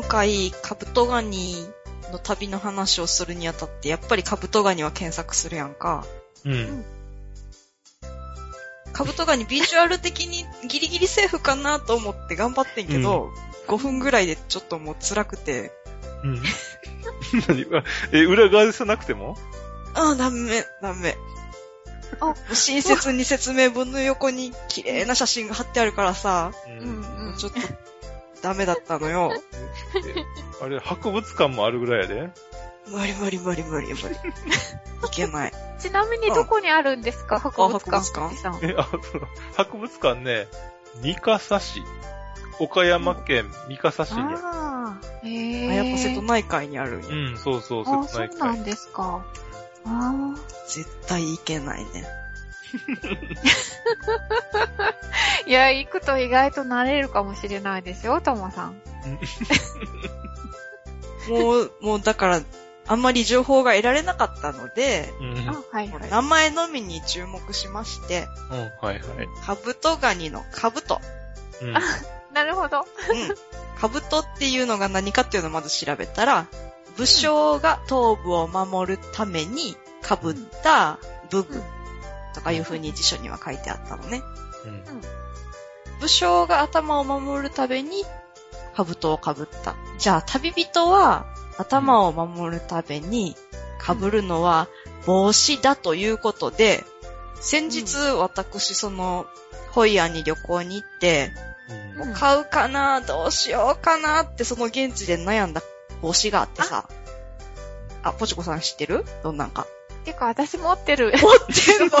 [0.00, 1.54] 今回、カブトガニ
[2.10, 6.06] の旅の話をするにあたって、やっぱりカブトガニは検索するやんか。
[6.46, 6.84] うん。
[8.94, 13.28] カブトガニビジュアル的にギリギリセーフかなと思って頑張ってんけど、
[13.68, 15.70] 5分ぐらいでちょっともう辛くて、
[16.24, 16.42] うん。
[17.46, 17.66] 何？
[17.78, 19.36] あ え、裏側でさなくても？
[19.92, 21.18] ああ、ダメ、ダメ。
[22.20, 27.58] あ親切に説明文の横に綺麗な写真が貼ってあるからさ、ううんうんちょっと
[28.42, 29.32] ダメだったのよ。
[30.62, 32.30] あれ、博物館もあるぐらいやで。
[32.88, 34.14] 無理無理無理無理無理。
[34.14, 35.52] いけない。
[35.78, 37.38] ちなみにどこにあるんですか？
[37.38, 37.96] 博物館。
[37.96, 39.00] あ博物館さんえ、あ、そう
[39.54, 40.48] 博物館ね、
[41.02, 41.82] 三笠市。
[42.58, 44.38] 岡山県三笠市にある。
[44.38, 45.76] ああ、へあ、え。
[45.76, 47.08] やっぱ瀬戸内海にあるんや。
[47.08, 48.36] うん、そうそう、あ切ない会。
[48.36, 49.24] そうなんですか。
[49.86, 50.34] あ
[50.68, 52.04] 絶対いけないね。
[54.78, 54.94] あ。
[55.46, 58.80] いや、行くと意外と慣れるかもしれないですよ、ともさん。
[61.28, 62.40] もう、もうだから、
[62.86, 65.48] あんまり情報が得られなかったので、うん。
[65.48, 66.10] あ、はいはい。
[66.10, 69.00] 名前のみに注目しまして、うん、はいはい。
[69.44, 71.00] カブトガニのカブト。
[71.62, 71.72] うん。
[72.34, 72.80] なるほど。
[72.80, 72.86] うん。
[73.80, 76.46] カブトっていうのが何かっていうのをまず調べたら、
[76.96, 80.98] 武将が頭部を守るために被った
[81.30, 81.62] 武具
[82.34, 84.22] とかいう風に辞書には書いてあったのね。
[84.64, 84.82] うん
[86.00, 88.04] 武将が頭を守るために
[88.74, 89.74] 兜を被った。
[89.98, 91.26] じゃあ旅人は
[91.58, 93.36] 頭を守るために
[93.86, 94.68] 被るのは
[95.04, 96.84] 帽子だということで、
[97.42, 99.26] 先日私その
[99.72, 101.32] ホイアンに旅行に行って、
[101.68, 105.62] うんうん買うかなどうしようかなってその現地で悩んだ
[106.00, 106.88] 帽子があってさ。
[108.02, 109.04] あ、ポチコさん知ってる？
[109.22, 109.66] どんなんか。
[110.04, 111.12] てか、私持ってる。
[111.12, 111.98] 持ってる の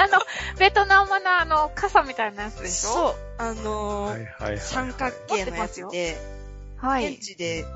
[0.00, 0.18] あの、
[0.58, 2.90] ベトナムのあの、傘みたいなやつでしょ？
[2.90, 3.14] そう。
[3.38, 4.58] あのーはいはいはい。
[4.60, 6.20] 三角形のやつで、
[6.78, 7.24] はい現。
[7.24, 7.68] 地での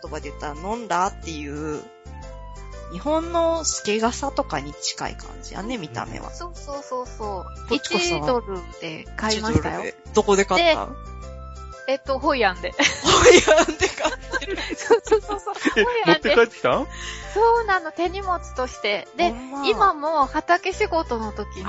[0.00, 1.82] 言葉で言ったら、ノンラーっていう、
[2.92, 6.30] 日本の透け傘とかに近い感じやね、見た目は。
[6.30, 7.68] そうそうそうそう。
[7.68, 9.74] こっちこそ1ドルで買いましたよ。
[9.74, 10.88] 1ドルでどこで買った？
[11.88, 12.72] えっと、ホイアンで。
[12.72, 14.58] ホイアンで買ってる。
[14.76, 15.54] そうそうそうそう。
[15.76, 16.86] え、ホイ持ってアンで帰ってきたん？
[17.34, 19.06] そうなの、手荷物として。
[19.16, 21.64] で、ま今も畑仕事の時に、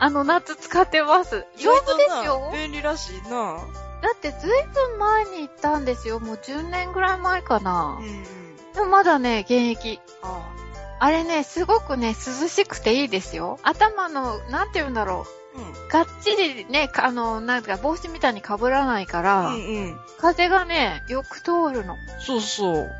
[0.00, 1.46] あの、夏使ってます。
[1.58, 2.50] 丈夫ですよ？
[2.52, 3.58] 便利らしいな。
[4.00, 4.50] だってずい
[4.90, 6.20] ぶん前に行ったんですよ。
[6.20, 8.04] もう10年ぐらい前かなう。
[8.04, 8.26] ん。
[8.74, 10.00] でもまだね、現役。
[10.22, 10.54] あ
[11.00, 13.58] あれね、すごくね、涼しくていいですよ。
[13.62, 15.20] 頭の、なんて言うんだろうん。
[15.22, 15.47] う。
[15.88, 20.00] がっちりね、かあの、なんか帽子みたいに被らないから、うんうん。
[20.18, 21.96] 風がね、よく通るの。
[22.20, 22.90] そうそう。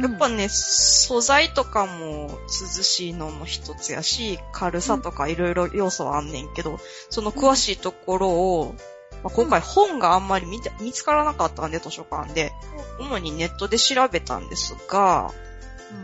[0.00, 8.74] やっぱね、素材とかも涼しいのも一つやし、軽さとかいろいろ要素はあんねんけど、その詳しいところを、
[9.22, 12.52] まあ、今回本があんまり見て見つからなかったんで、図書館で、
[12.98, 15.30] 主にネットで調べたんですが、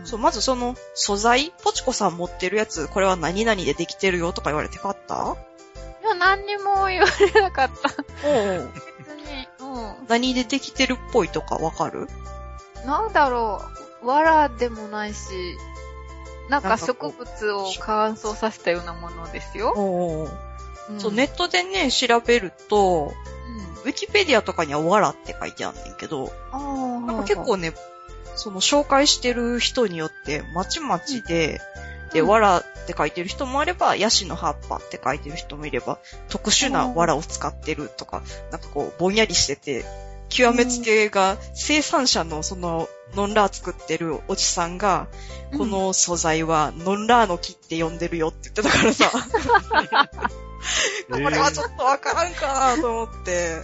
[0.03, 5.35] そう、まずその素材、ポチコさん持ってるやつ、これは何々でできてるよとか言われて買った
[6.19, 7.89] 何にも言われなかった。
[8.27, 9.47] おう別に。
[9.59, 10.07] うん。
[10.07, 12.07] 何でできてるっぽいとかわかる？
[12.85, 13.61] なんだろ
[14.03, 14.07] う。
[14.07, 15.57] 藁でもないし、
[16.49, 19.73] なんか植物を乾燥させたようなものですよ。
[19.75, 20.29] おう
[20.91, 23.13] うんそう、ネットでね、調べると、
[23.75, 23.83] うん。
[23.83, 26.59] ウィキペディアとかにはわらって書いてあんねんけど、ああ、
[27.05, 27.73] なんか結構ね、
[28.35, 31.61] その紹介してる人によって、まちまちで、
[32.13, 35.99] で、うんわらって書いてる人もあれば、ヤシの葉っぱって書いてる人もいれば、
[36.29, 39.85] 特殊なわらを使ってるとか、なんかこう、ぼんやりしてて、
[40.29, 45.07] 極めつけが、生産者のその、ノンラー作ってるおじさんが、
[45.57, 49.11] この素材はノンラーの木って呼んでるよって言ってたからさ、
[51.11, 53.31] これはちょっとわからんかなと思って。
[53.31, 53.61] で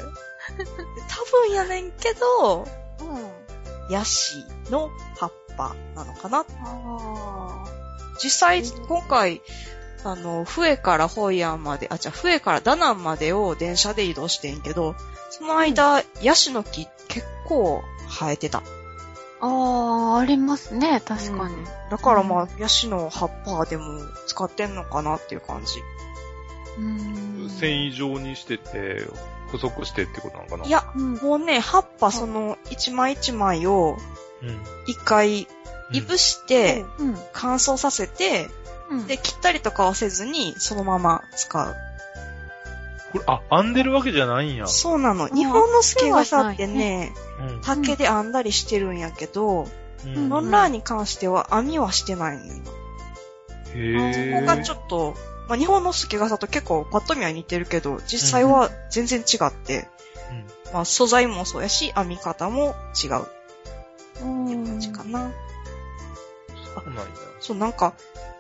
[1.10, 2.64] 多分やねんけど、
[3.02, 3.04] う
[3.90, 3.92] ん。
[3.92, 6.46] ヤシの葉っぱなのかな。
[6.64, 7.66] あ
[8.22, 9.42] 実際、今回、
[10.04, 14.96] あの、笛からホイアンまで、あ、じゃあ、笛からダナンまでを電車で移動してんけど、
[15.32, 18.60] その間、ヤシの木結構生えてた。
[18.60, 18.64] あ。
[19.42, 21.56] ああ、ありますね、確かに。
[21.92, 25.74] だからまあ、ヤシの葉っぱでも使ってんのかなっていう感じ。
[26.78, 27.50] うん。
[27.50, 29.08] 繊維状にしてて、
[29.52, 30.66] 細くしてってことなのかな？
[30.66, 31.14] いや、うん。
[31.16, 33.98] もうね、葉っぱその、一枚一枚を
[34.42, 34.60] うん。
[34.88, 35.48] 一回、
[35.92, 37.18] いぶして、うん。
[37.34, 38.50] 乾燥させて、
[38.90, 39.08] うん。
[39.08, 41.76] で、切ったりとかはせずに、そのまま使う。
[43.12, 44.68] これ、あ、編んでるわけじゃないんや。
[44.68, 45.28] そうなの。
[45.28, 49.68] ん日本の透け傘ってね、うん竹で編んだりしてるんやけど、
[50.06, 52.54] うんノンラーに関しては編みはしてないのよ。
[53.74, 55.16] へそこがちょっっと、
[55.48, 59.88] まあ、日本の透け傘と結構パッと見は似てるけど、実際は全然違って、
[60.74, 63.28] まあ、素材もそうやし、編み方も違う
[64.24, 65.32] うん感じかな。
[66.76, 67.06] そうなんや。
[67.40, 67.94] そう、なんか、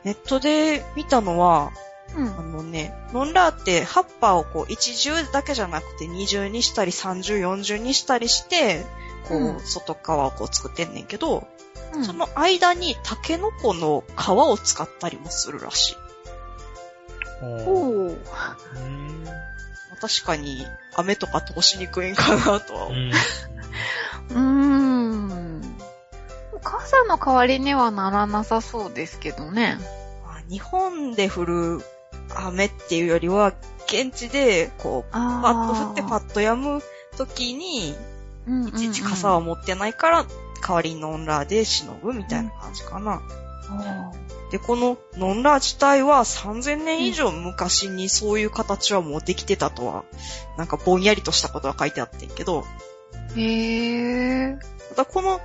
[0.03, 1.71] ネットで見たのは、
[2.15, 8.85] うんあのね、ノンラーって葉っぱをこう一重だけじゃなくて二重にしたり三重四重にしたりして、
[9.27, 11.47] こう、うん外側をこう作ってんねんけど、
[11.93, 15.95] うんその間にタケノコの皮を使ったりもするらしい。
[17.41, 18.17] おーおーう
[19.99, 20.65] 確かに
[20.95, 22.97] 雨とか通しにくいんかなとは思う。
[22.97, 23.11] うん
[24.29, 25.44] うーん。
[26.65, 29.77] 傘の代わりにはならなさそうですけどね。
[30.25, 31.81] まあ日本で降る
[32.35, 33.53] 雨っていうよりは、
[33.87, 36.81] 現地でこう、パあッと降ってパッと止む
[37.17, 37.95] 時に、
[38.49, 40.25] ッいちいち傘は持ってないから、
[40.61, 43.21] 代わりにノンラーでしのぐみたいな感じかな。
[44.51, 50.03] で、このノンラー自体は3000年以上昔にそういう形はもうできてたとは、
[50.57, 52.65] なんかぼんやりとしたことは書いてあってんけど、
[53.35, 54.59] へー。
[54.89, 55.41] ただこの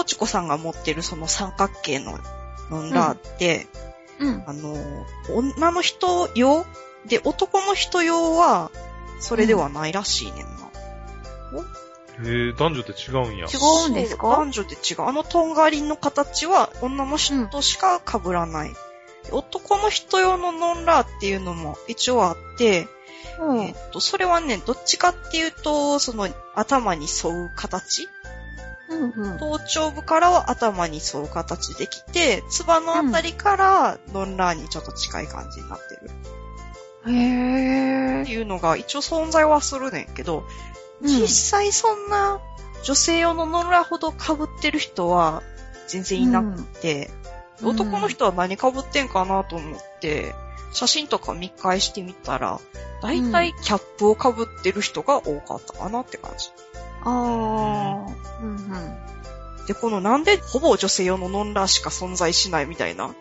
[0.00, 2.18] ポチコさんが持ってるその三角形の
[2.70, 3.66] ノンラーって、
[4.18, 4.42] うん。
[4.46, 4.74] あの、
[5.28, 6.64] 女の人用
[7.04, 8.70] で、男の人用は、
[9.18, 10.50] それではないらしいねんな。
[12.26, 13.44] へえ、男女って違うんや。
[13.44, 14.28] 違うんですか？
[14.28, 15.02] 男女で違う。
[15.02, 18.70] あのとんがりの形は女の人しか被らない。
[18.70, 22.88] で男の人用のノンラーっていうのも一応あって、
[23.38, 28.08] うんえっと、それはね、どっちかっていうと、その頭に沿う形
[28.90, 36.10] うん頭頂部からは頭に沿う形できて、つばのあたりからノンラーにちょっと近い感じになってる。
[37.06, 37.14] うん。
[37.14, 38.22] へー。
[38.22, 40.44] っていうのが一応存在はするねんけど、
[41.02, 42.40] うん実際そんな
[42.82, 45.42] 女性用のノンラーほど被ってる人は
[45.88, 47.20] 全然いなくて、うん
[47.62, 50.34] 男の人は何被ってんかなと思って、
[50.72, 52.58] 写真とか見返してみたら、
[53.02, 56.50] だいたいキャップを被ってる人が多かったかなって感じ。
[57.04, 58.42] あー。
[58.42, 59.66] うんうん。
[59.66, 63.14] で、このなんでほぼ女性用のノンラーしか存在しないみたいな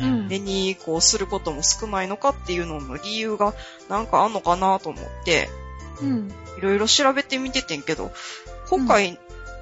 [0.00, 3.52] うん目にこうすることも少ないのかっていうのの理由が
[3.88, 5.48] なんかあんのかなと思って、
[6.00, 6.32] うん。
[6.56, 8.12] いろいろ調べてみててんけど、
[8.68, 9.18] 今回、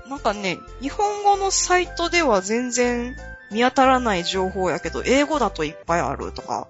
[0.08, 3.16] なんかね、日本語のサイトでは全然
[3.50, 6.68] 見当たらない情報やけど、英語だといっぱいあるとか、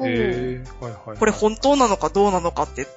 [0.00, 1.18] へえ、はいはい。
[1.18, 2.88] これ本当なのかどうなのかって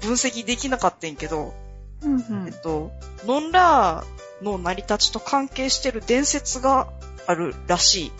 [0.00, 1.54] 分析できなかったんけど、
[2.02, 2.90] うんうんえっと、
[3.26, 6.88] ノンラーの成り立ちと関係してる伝説が
[7.26, 8.12] あるらしい。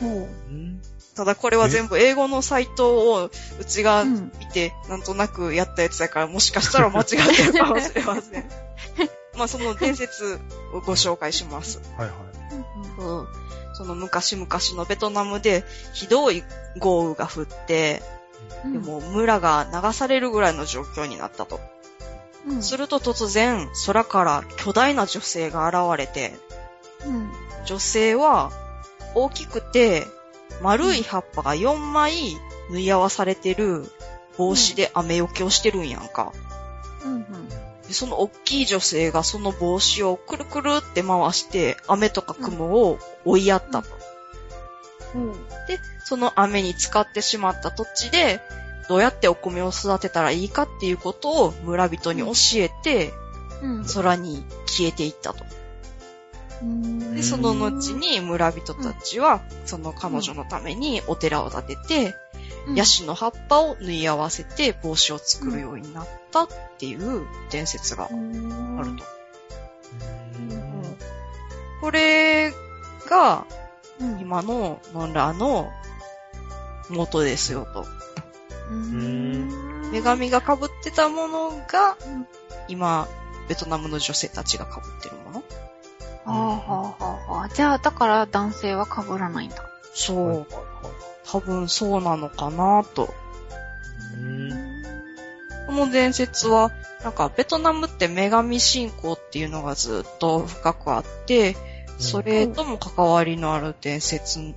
[0.00, 0.80] うん
[1.14, 8.44] ただこれは全部英語のサイトをうちがうん見て、なんとなくやったやつだからもしかしたら間違ってるかもしれません。
[9.36, 10.40] まあその伝説
[10.72, 11.80] をご紹介します。
[11.96, 12.16] はいはい。
[12.98, 13.26] うん
[13.74, 15.64] その昔々のベトナムで
[15.94, 16.44] ひどい
[16.78, 18.02] 豪雨が降って、
[18.64, 21.60] うんでも村が流されるぐらいの状況になったと。
[22.46, 26.34] うんすると突然空から巨大な女性が現れて、
[27.06, 27.30] うん
[27.64, 28.50] 女性は
[29.14, 30.06] 大きくて
[30.62, 32.36] 丸い葉っぱが4枚
[32.70, 33.84] 縫い合わされてる
[34.36, 36.32] 帽子で雨よけをしてるんやんか。
[37.04, 37.48] うんうん。
[37.86, 43.88] でその大きい女性がその帽子をくるくるって回して雨とか雲を追いやったと。
[45.66, 48.40] で、その雨に浸かってしまった土地で、
[48.88, 53.12] どうやってお米を育てたらいいかっていうことを村人に教えて、
[53.62, 53.84] うん。
[53.84, 55.44] 空に消えていったと。
[56.62, 62.14] うんで、その後に村人たちは、その彼女のためにお寺を建てて、
[62.74, 69.04] ヤシの葉っぱを縫い合わせて帽子を作るようになったっていう伝説があると。
[71.80, 72.52] これ
[73.08, 73.44] が、
[74.00, 75.70] うん今のノンラーの
[76.88, 77.84] 元ですよと。
[78.70, 82.26] うん女神が被ってたものがうん、
[82.68, 83.08] 今、
[83.48, 85.42] ベトナムの女性たちが被ってるもの？
[85.42, 85.44] は
[86.24, 87.48] あはあはあはあ。
[87.48, 89.68] じゃあ、だから男性は被らないんだ。
[89.92, 90.46] そう。
[91.30, 93.12] 多分そうなのかなと。
[95.66, 96.70] この伝説は、
[97.02, 101.56] なんかベトナムって女神信仰っていうのがずっと深くあって、
[101.98, 104.54] それとも関わりのある伝説っ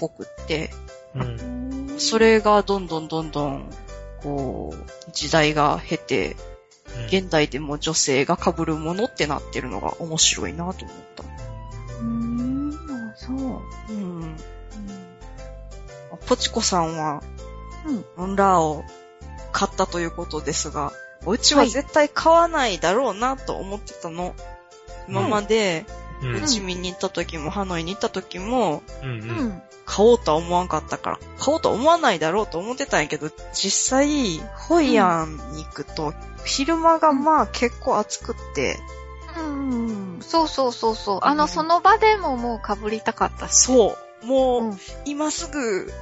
[0.00, 0.70] ぽくって、
[1.14, 1.85] うん。
[1.98, 3.70] それがどんどんどんどん、
[4.22, 6.36] こう、時代が経て、
[7.08, 11.24] 現代でも女性が被るものってなってるのが面白いなと思った。
[12.00, 12.72] うん。
[13.16, 13.92] そう。
[13.92, 14.36] うん。
[16.26, 17.22] ポチコさんは、
[18.16, 18.36] うん。
[18.36, 18.84] ラーを
[19.52, 20.92] 買ったということですが、
[21.26, 24.34] うちは絶対買わないだろうなと思ってたの。
[25.08, 26.05] 今まで、うん。
[26.22, 29.08] うち見に行った時も、ハノイに行った時も、うん。
[29.08, 29.12] う。
[29.12, 29.62] うんん。
[29.84, 36.12] 買おうとは思わんかったから、買おうとは思わないだろうと思ってたんやけど、実際、ホイアンに行くと、
[36.44, 38.78] 昼間がまあ結構暑くって、
[39.38, 40.18] うん。
[40.20, 41.18] そうそうそうそう。
[41.22, 43.52] あの、その場でももう被りたかったし。
[43.54, 45.92] そう、もう、うん今すぐ、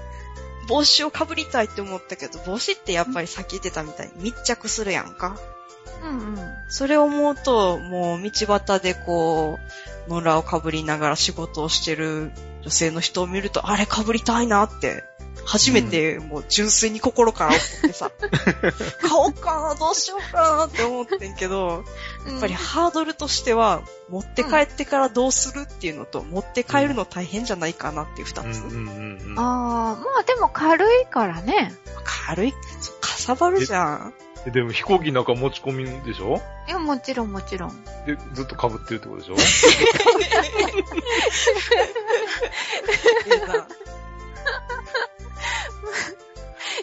[0.67, 5.37] 帽子をかぶりたいって思ったけど、帽子ってやっぱりさっき言ってたみたいに密着するやんか。
[6.03, 6.39] うんうん。
[6.69, 12.33] それを思うと、もう道端でこう、野良をかぶりながら仕事をしてる
[12.63, 15.05] 女性の人を見ると、あれかぶりたいなって、
[15.45, 18.11] 初めてもう純粋に心から思ってさ、
[19.03, 21.85] 買おうかな、どうしようかなって思ってんけど、
[22.27, 28.45] やっぱりハードルとしては、持って帰ってからどうするっていうのと、持って帰るの大変じゃないかなっていう二つ。
[28.45, 28.53] うん。
[28.53, 29.33] うん。
[29.33, 29.39] うん。
[29.39, 31.75] ああ、まあでも軽いからね。
[32.05, 32.59] 軽い、か
[33.19, 34.15] さばるじゃん。
[34.45, 36.41] ででも飛行機なんか持ち込みでしょ？
[36.69, 37.85] いや、もちろんもちろん。
[38.07, 39.37] で、ずっと被ってるってことでしょ？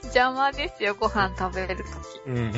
[0.04, 1.88] 邪魔ですよ、ご飯食べるとき。
[2.28, 2.54] うん。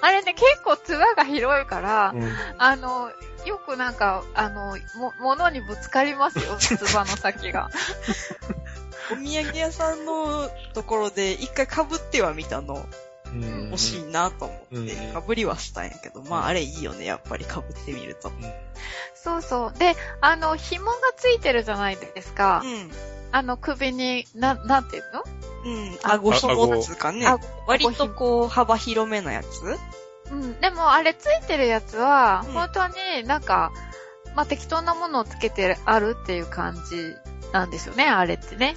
[0.00, 2.32] あれね、結構ツバが広いから、うん。
[2.58, 3.10] あの、
[3.44, 7.70] よくなんか、あの、も、物にぶつかりますよ、ツバの先が。
[9.12, 12.86] お土産屋さんのところで一回被ってはみたの。
[13.32, 18.30] うん欲しいなと思って、うん被りはしたんやけど、まああれいいよね、やっぱり被ってみると。
[19.14, 19.78] そうそう。
[19.78, 22.62] で、あの、紐がついてるじゃないですか。
[22.64, 22.90] うん。
[23.32, 25.24] あの、首に、な、なんていうの？
[25.64, 25.98] うん。
[26.02, 27.38] 顎紐っつうかねあ。
[27.66, 29.76] 割とこう、幅広めなやつ？
[30.30, 30.60] うん。
[30.60, 32.94] でも、あれついてるやつは、うん本当に
[33.26, 33.72] なんか、
[34.36, 37.14] まあ、適当なものをつけてあるっていう感じ
[37.52, 38.76] なんですよね、あれってね。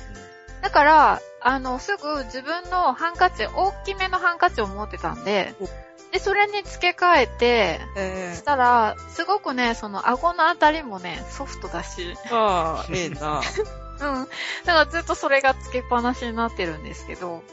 [0.62, 5.70] だから、あの、すぐ自分のハンカチ、大きめのハンカチを持ってたんでお、
[6.12, 13.42] で、それに付け替えて、えしたら、すごくね、その顎のあたりもね、ソフトだし、えああ、ええな。
[14.02, 14.28] うん。
[14.66, 17.44] だからずっとそれが付けっぱなしになってるんですけど、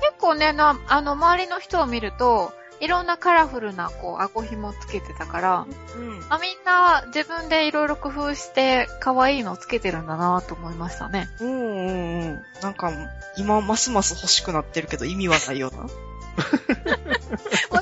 [0.00, 2.52] 結構ね、な、あの、周りの人を見ると、
[2.82, 5.66] いろんなカラフルな、こう、顎紐つけてたから、
[5.96, 6.20] うん。
[6.28, 11.28] あ、みんな自分でいろいろ工夫して、可愛いのつけてるんだなと思いましたね。
[11.40, 12.42] うんうんうん。
[12.60, 12.92] なんか、
[13.36, 15.78] 今ますます欲しくなってるけど意味はないよな。
[15.78, 15.88] もう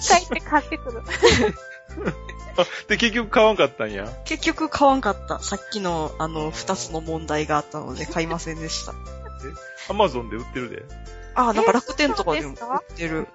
[0.00, 1.02] 一回行って買ってくる。
[2.60, 4.06] あ、で、結局買わんかったんや。
[4.26, 5.38] 結局買わんかった。
[5.40, 8.92] さっきの、あの、二つの問題があったので 買いませんでした。
[9.88, 10.84] アマゾンで売ってるで。
[11.34, 13.28] あ、なんか楽天とかでも売ってる。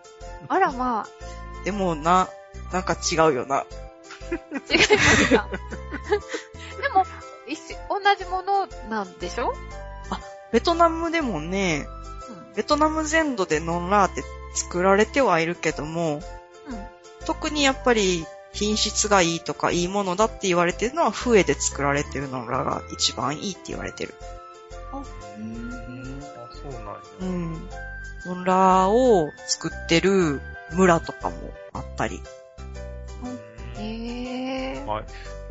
[0.48, 1.08] あら、ま
[1.66, 2.30] でもな、
[2.72, 3.58] なんか違うよな。
[3.58, 3.66] あ、
[4.72, 5.50] 違いますか？
[6.82, 7.04] でも、
[7.48, 9.54] 一緒同じものなんでしょ？
[10.52, 11.86] ベトナムでもね、
[12.30, 12.54] うん。
[12.54, 16.22] ベトナム全土でノンラーって作られてはいるけども、
[16.70, 16.86] うん。
[17.26, 24.14] 特にやっぱり品質がいいとかいいものだって言われてるのは笛で作られてるノンラーが一番いいって言われてる。
[24.94, 25.04] あ、
[26.54, 26.94] そうなんや。
[27.22, 27.70] うん。
[28.28, 30.42] ノンラーを作ってる
[30.76, 31.36] 村とかも
[31.74, 32.22] あったり。
[33.78, 34.84] へえ。
[34.86, 35.02] まま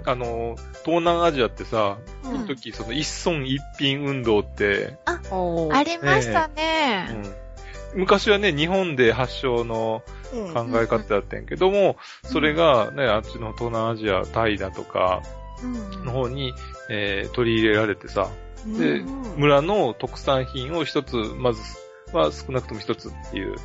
[0.05, 4.97] あ、あの、東南アジアってさ、うん一時その一村一品運動って、
[5.31, 7.09] おありましたね。
[7.95, 10.03] うん、昔はね、日本で発祥の
[10.33, 15.23] うん考え方だったんやけども、それがね、あっちの東南アジア、タイだとか
[15.63, 16.53] うんの方に、
[16.91, 18.29] えー取り入れられてさ、
[18.67, 21.61] でうん村の特産品を一つ、まず
[22.13, 23.57] は少なくとも一つっていう。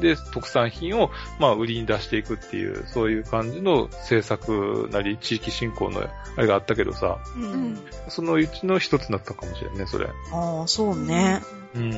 [0.00, 7.78] で、特産品を、まあ、売りに出していくっていう、そういう感じの政策なり、地域振興のあれがあったけどさ、ううんん。
[8.08, 10.06] そのうちの一つだったかもしれんね、それ。
[10.32, 11.42] ああ、そうね。
[11.74, 11.92] うん。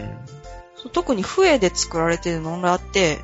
[0.76, 3.18] そう特に笛で作られてるノンラって、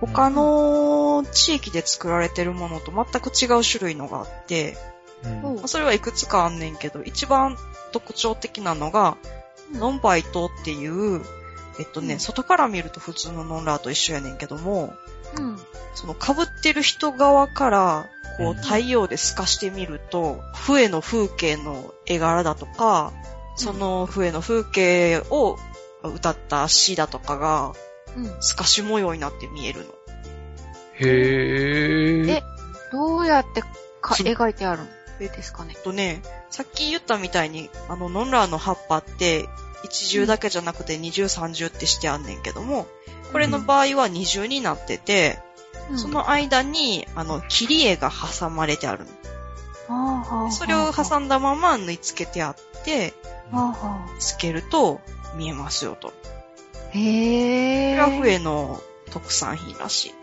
[0.00, 4.76] 他の地域で作られてるものと全く違う種類のがあって、
[5.24, 7.56] うんそれはいくつかあんねんけど、一番
[7.92, 9.16] 特徴的なのが、
[9.72, 11.22] ノンバイトっていう、
[11.78, 14.94] えっとね、うん外から見ると普通のノンラーと一緒やねんけども、
[15.36, 15.58] うん。
[15.94, 18.06] その被ってる人側から、
[18.38, 23.12] こう太陽で透かしてみると、笛の風景の絵柄だとか、
[23.56, 25.56] その笛の風景を
[26.02, 27.72] 歌った詩だとかが、
[28.16, 28.36] うん。
[28.40, 29.86] 透かし模様になって見えるの。
[30.94, 32.30] へー。
[32.30, 32.42] え
[32.92, 33.62] どうやって
[34.00, 34.86] かつ描いてあるん
[35.18, 35.74] ですかね？
[35.76, 35.82] えっ。
[35.82, 39.48] とね、さっき言ったみたいに、あの、ノンラーの葉っぱって、
[39.84, 42.86] 一重だけじゃなくて二重三重ってしてあんねんけども、
[43.32, 45.38] これの場合は二重になってて、
[45.90, 49.04] うんそ、の間に、あの、切り絵が挟まれてある
[49.88, 50.50] の。
[50.50, 53.12] それを挟んだまま縫い付けてあって、
[54.18, 55.02] つけると
[55.36, 56.14] 見えますよと。
[56.92, 57.90] へえ。
[57.92, 58.80] れが笛の
[59.10, 60.14] 特産品らしい。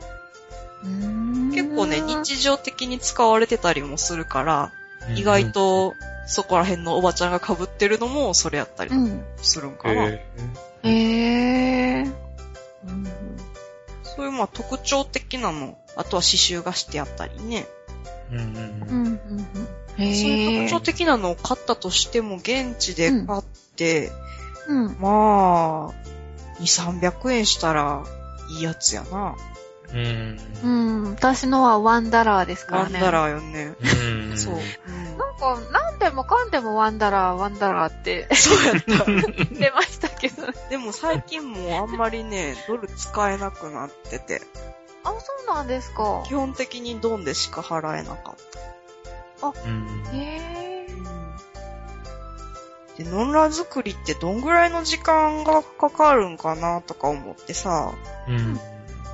[0.83, 4.71] うーん結構ね、日常的に使われてたりもするから、
[5.15, 5.93] 意外と
[6.31, 9.23] そこら辺のおばちゃんが被ってるのもそれやったりうん。
[9.37, 10.05] するんかな。
[10.05, 10.25] へ
[10.83, 12.05] へえ。
[14.03, 15.77] そういうまあ特徴的なの。
[15.97, 17.67] あとは刺繍がしてあったりね。
[18.31, 18.49] ーうんうん
[18.89, 19.07] うん。
[19.07, 19.55] うん。
[19.97, 20.05] そう。
[20.05, 23.43] いう特徴的なのを買ったとしても、現地で買っ
[23.75, 24.09] て、
[24.67, 24.97] うん。
[24.99, 28.05] まあ、2、300円したら
[28.57, 29.35] いいやつやな。
[29.93, 30.67] うんう
[31.07, 31.11] ん。
[31.11, 32.93] 私のは one dollar ですからね。
[32.93, 33.75] one dollar よね。
[34.29, 34.55] うんそう。
[35.17, 39.05] なんか、なんでもかんでも one dollar、one dol lar ってそうやった。
[39.53, 40.43] 出ましたけど。
[40.69, 44.41] でも最近もうあんまりね、ドル使えなくなってて、
[45.03, 45.17] あ、そ
[45.51, 46.23] うなんですか。
[46.25, 48.35] 基本的にドンでしか払えなかっ
[49.65, 50.87] うんへえ。
[52.97, 53.03] た。
[53.03, 57.93] で、ノンラ作りってどんぐらいの時間がかかるんかなとか思ってさ、
[58.27, 58.59] うん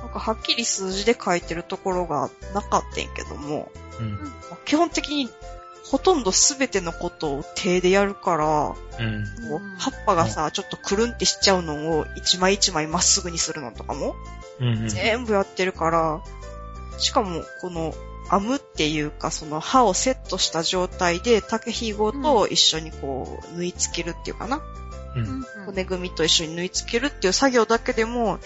[0.08, 4.12] なんかはっきり数字で書いてるところがなかったんやけども、うん。
[4.12, 4.18] ま
[4.52, 5.28] あ基本的に
[5.84, 9.24] ほとんどすべてのことを手でやるから、うん。
[9.50, 14.14] こう葉っぱがさ、ちょっとくるんってしちゃうのを一枚一枚まっすぐにするのとかも、
[14.60, 16.22] うん全部やってるから、
[16.98, 17.94] しかもこの
[18.30, 24.62] 編むっていうかその刃をセットした状態で竹ひごと一緒にこう縫い付けるっていうかな。
[25.16, 25.44] うん。
[25.66, 28.38] 骨組みと一緒に縫い付けるっていう作業だけでも、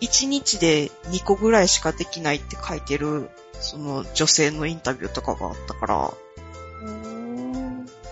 [0.00, 3.30] 1日で2個ぐらいしかできないって書いてる、
[3.60, 6.12] その女性のインタビューとかがあったから、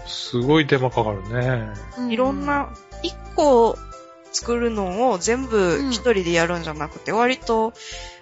[0.06, 1.68] すごい手間かかるね。
[1.98, 2.70] ういろんな、
[3.02, 3.78] 1個
[4.32, 7.72] 作るのを全部一人でやるんじゃなくて、割と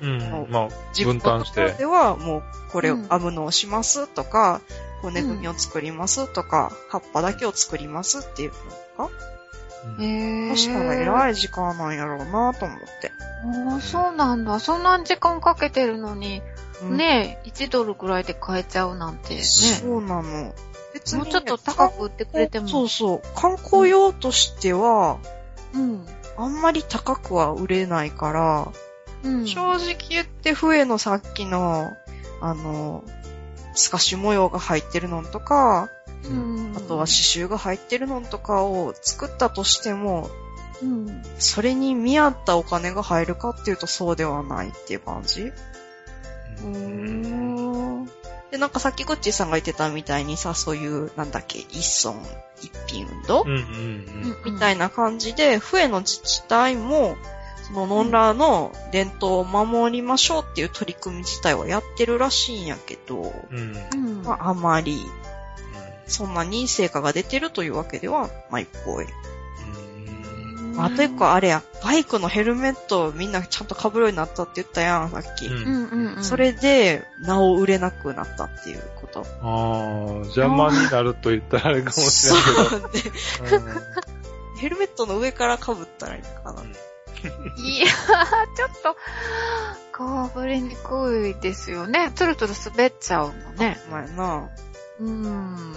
[0.00, 0.46] うん。
[0.50, 4.60] まあ、自分のところではもうこれを編むのをしますとか、
[5.02, 8.52] 骨組みを作りますとか、葉っぱだけを作りますっていう
[8.98, 9.35] のか。
[9.98, 10.50] へえ。
[10.50, 13.12] そしたら偉い時間なんやろうなと思って。
[13.70, 14.58] ああ、そうなんだ。
[14.60, 16.42] そんな時間かけてるのに、
[16.82, 19.42] うんねえ、1ドルくらいで買えちゃうなんてね。
[19.42, 20.54] そうなの。
[20.92, 22.68] 別もうちょっと高く売ってくれても。
[22.68, 23.22] そうそう。
[23.34, 25.18] 観光用としては、
[25.74, 26.06] うん。
[26.36, 28.72] あんまり高くは売れないから、
[29.24, 29.46] うん。
[29.46, 31.96] 正直言って笛のさっきの、
[32.40, 33.04] あの、
[33.74, 35.90] 透かし模様が入ってるのとか、
[36.30, 36.74] うん。
[36.76, 37.12] あとは刺
[37.44, 40.30] 繍が入ってるのとかを作ったとしても、
[40.82, 41.22] うん。
[41.38, 48.10] それに見合ったお金が入るかっていうとそうではないっていう感じうーん。
[48.50, 52.20] で、なんかさっきグッチーさんが言ってたみたいにさ、そういう、なんだっけ、一村
[52.60, 57.16] 一品運動、うんうんみたいな感じで、笛の自治体も、
[57.66, 63.58] そのノンラーの伝統を守りましょうっていう取り組み自体はやってるらしいんやけど、うん。
[63.58, 64.06] うん。
[64.08, 64.22] うん。
[64.22, 65.00] まああまり、
[66.06, 69.06] そんなに成果が出てるというわけではないっぽい。
[70.78, 75.46] あと一個あれや、バイクのヘルメットをみんなちゃんと被るようになったって言ったやん、さっき。
[75.46, 76.24] うんうんうんうん。
[76.24, 79.20] それで、なお売れなくなったっていうこと。
[79.20, 82.64] ああ、邪魔になると言ったらあれかもしれないけど。
[82.68, 83.80] そうで、
[84.60, 86.62] ヘルメットの上から被ったらいいのかな。
[86.62, 88.96] いやー、ちょっと、
[89.92, 92.12] かぶりにくいですよね。
[92.14, 93.80] つるつる滑っちゃうのね。
[93.90, 94.50] まあな。
[95.00, 95.74] うーん。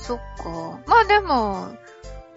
[0.00, 0.80] そっか。
[0.86, 1.76] まあでも、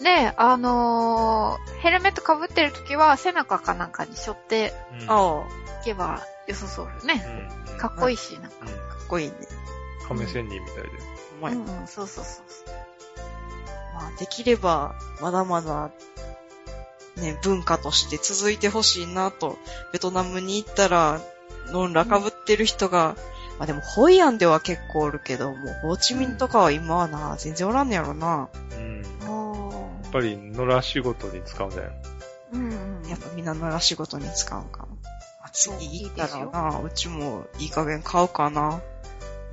[0.02, 7.26] ね、あのーヘルメット被ってるときは背中かなんかに背負ってうんああ、いけば良さそうよね。
[7.72, 8.58] うんかっこいいし、なんか。
[8.62, 9.34] うんかっこいいね。
[10.08, 10.90] 亀仙人みたいで。
[11.42, 12.76] まあうんうん、そうそうそうそう。
[13.94, 15.92] まあ、できれば、まだまだ、
[17.18, 19.58] ね、文化として続いてほしいなと、
[19.94, 21.22] ベトナムに行ったら、
[21.72, 23.16] ノンラかぶってる人が、
[23.60, 28.48] まあでも、ホイアンでは結構おるけど、もう、ホーチミンとかは今はな、全然おらんねやろな。
[28.78, 29.02] うん。
[29.02, 31.92] やおっぱり野良仕事に使うんだよ。
[32.54, 33.10] ーうんうん。
[33.10, 34.86] やっぱみんな野良仕事に使うんかな。
[34.86, 38.82] まあ、次行ったらいいな、うちもいい加減買うかな。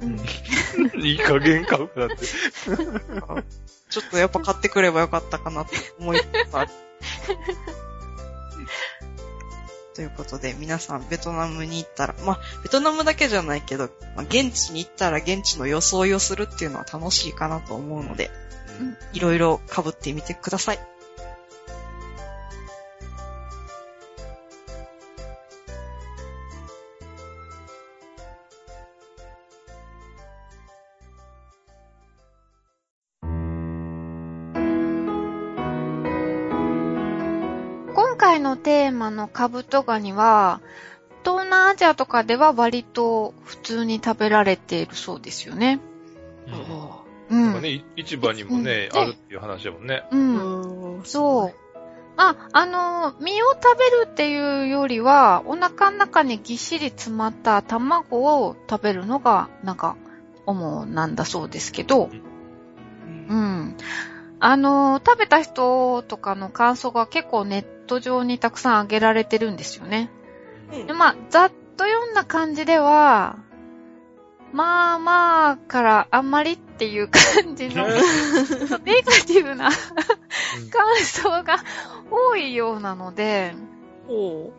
[0.00, 0.20] うん
[1.02, 2.16] いい加減買うからって。
[3.90, 6.20] ちょっとやっぱ買ってくればよかったかなって思い
[6.52, 6.74] ます。
[9.96, 18.30] ということで、皆さんベトナムに行ったら、まあ、ベトナムだけじゃないけど、まあ、現地に行ったら現地の装いをするっていうのは楽しいかなと思うので、
[18.78, 20.78] うんいろいろ被ってみてください。
[38.96, 40.60] のテーマのカブトガニは、
[41.24, 45.80] 東南アジアとかでは割と普通に食べられているそうですよね。
[47.28, 47.62] うんうん。
[47.62, 50.04] ね、い市場にもね、うんあるっていう話だもんね。
[50.10, 51.00] うん。
[51.04, 51.54] そう。
[52.16, 59.96] あ、あの、身を食べるっていうよりは、お腹の中にぎっしり詰まった卵を食べるのが、なんか、
[60.46, 62.22] 主なんだそうですけど、うん
[63.28, 63.76] うん。
[64.38, 70.10] あの、食べた人とかの感想が結構ネット上にたくさん上げられてるんですよね。
[70.72, 73.38] うんでまあ、ざっと読んだ感じでは、
[74.52, 77.86] まあまあからあんまりっていう感じの、
[78.84, 81.58] ネガティブな感想が
[82.10, 83.54] 多いようなので、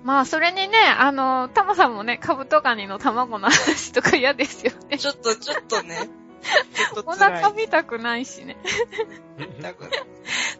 [0.03, 4.97] まあそれにね、あの、タマさんもね、カブトガニの卵の話とか嫌ですよね。
[4.97, 6.09] ちょっと、ちょっとね。
[7.05, 8.57] お腹見たくないしね。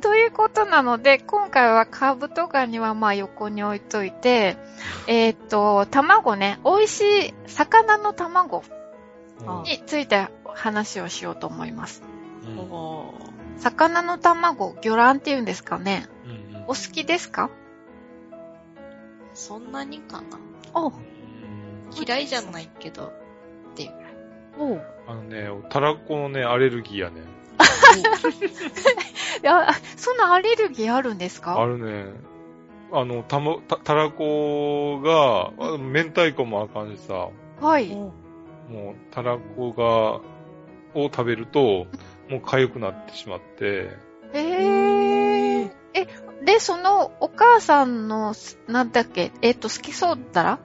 [0.01, 4.57] ということなので、今回はカブトガニはまあ横に置いといて、
[5.07, 8.63] えーっと、卵ね、美味しい魚の卵
[9.45, 12.03] うんについて話をしようと思います。
[12.45, 13.11] うん
[13.59, 16.07] 魚の卵、魚卵っていうんですかね。
[16.25, 17.49] うんお好きですか？
[19.33, 20.39] そんなにかな。
[20.73, 20.91] お
[21.95, 23.07] 嫌いじゃないけど。
[23.07, 24.06] っていう。
[24.57, 27.21] おあのね、たらこのね、アレルギーやね。
[29.41, 32.05] いや、あそんなアレルギーあるんですあかるね。
[32.91, 37.29] あの、たま、た、たらこが、あ明太子もあかんしさ、
[37.61, 37.89] はい。
[37.89, 40.21] もう、たらこが、
[40.99, 41.87] を食べると、
[42.29, 43.89] もう痒くなってしまって、
[44.33, 45.71] えー。
[45.93, 46.07] え、
[46.45, 48.33] で、そのお母さんの、
[48.67, 50.59] なんだっけ、えっと、好きそうだら、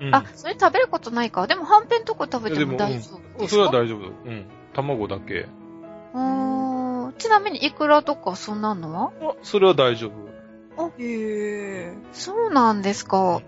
[0.00, 0.14] うん。
[0.14, 1.46] あ、それ食べることないか。
[1.46, 3.48] でも、はんぺんとこ食べてでもも大丈夫うんですか？
[3.48, 4.00] それは大丈夫。
[4.08, 4.46] うん。
[4.72, 5.48] 卵だけ。
[6.14, 9.12] うーんちなみに、イクラとかそんなのは？
[9.20, 10.30] あそれは大丈夫。
[10.98, 13.42] へそうなんですか。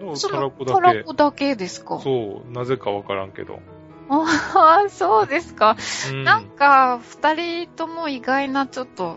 [0.00, 0.98] たらこただけ。
[0.98, 2.00] らこだけですか？
[2.00, 3.60] そう、なぜかわからんけど。
[4.08, 5.76] ああ、そうですか。
[6.10, 6.24] うん。
[6.24, 9.16] なんか、二人とも意外なちょっと、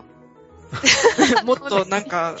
[1.44, 2.34] もっとなんか、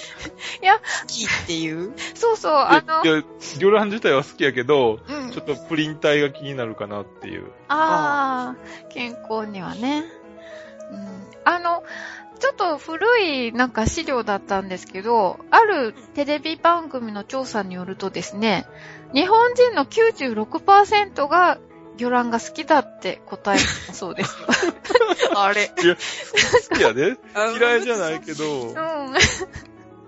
[0.62, 1.92] いや好きっていう？
[2.14, 3.24] そうそう、あのい、や、いや
[3.58, 7.50] 魚卵自体は好きやけど、うんちょっとプリン体が気になるかなっていう。
[7.68, 10.04] ああ、健康にはね。
[10.90, 11.82] うん、あの、
[12.38, 18.66] ちょっと古いなんか資料だったんですけど、あるテレビ番組の調査によるとですね、
[19.14, 21.58] 日本人の96%が
[21.96, 24.36] 魚卵が好きだって答えたそうです。
[25.34, 25.68] あれ。
[25.68, 27.16] 好きやで。
[27.58, 28.74] 嫌いじゃないけどう、ん。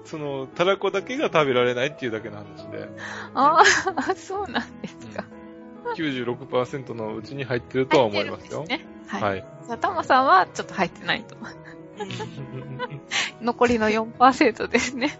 [0.04, 2.88] その、たらこだけが食べられないっていうだけの話で、
[3.34, 3.62] あ
[3.96, 5.24] あ、そうなんですか。
[5.96, 8.64] 96%のうちに入ってるとは思いますよ。
[8.64, 8.86] ね。
[9.06, 9.22] はい。
[9.22, 9.46] はい。
[9.66, 11.36] じゃあ、タマさんはちょっと入ってないと。
[13.40, 15.18] 残りの4%ですね。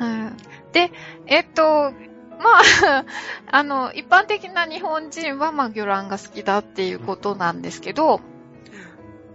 [0.00, 0.36] うん
[0.72, 0.90] で、
[1.26, 1.92] えっと、
[2.38, 3.04] まあ、
[3.50, 8.20] あの、一般的な日本人は、まあ、魚卵が好きだっていうことなんですけど、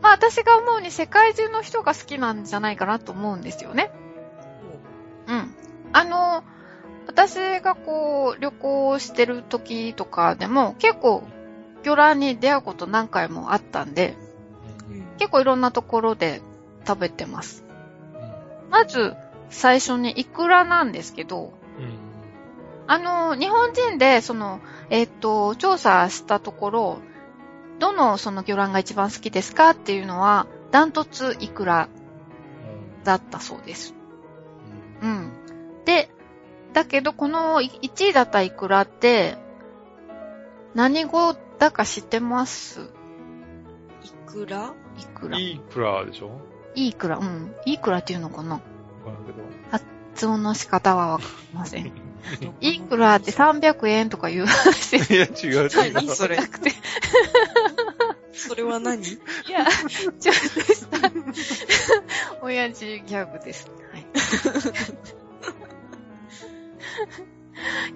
[0.02, 3.92] まあ、私が思うに世界中の人が好きなんじゃないかなと思うんですよね。
[5.28, 5.56] うん。
[5.94, 6.44] あの、
[7.08, 11.24] 私がこう、旅行してる時とかでも、結構、
[11.84, 14.16] 魚卵に出会うこと何回もあったんで、
[15.18, 16.42] 結構いろんなところで
[16.88, 17.64] 食べてます。
[18.70, 19.16] ままず、
[19.50, 21.61] 最初にイクラなんですけど、うん。
[22.92, 26.98] あの、日本人で、その、えっと、調査したところ、
[27.80, 31.88] どのその魚卵が一番好きですかっていうのは、ダントツイクラ
[33.06, 33.96] だったそうです。
[35.02, 35.32] うん。
[35.86, 36.10] で、
[36.74, 39.38] だけどこの1位だったイクラって、
[40.76, 42.90] 何語だか知ってます？
[44.04, 45.40] いくらイクラ。
[45.40, 46.42] いいクラでしょ？
[46.76, 47.56] いいくら、うん。
[47.66, 48.56] いいくらっていうのかな？
[48.56, 48.66] わか
[49.06, 49.38] らんけど。
[49.72, 51.24] 発音の仕方はわか
[51.54, 51.90] りません。
[52.62, 55.14] い いくらって300円とか言う話です。
[55.14, 55.94] いや、違う違う。
[55.94, 56.72] 何それなくて。
[58.34, 58.64] それ？
[58.64, 59.02] は何？
[59.04, 59.20] い
[59.50, 61.12] や、ちょっとした、
[62.42, 63.70] 親父ギャグです。
[63.92, 64.06] はい。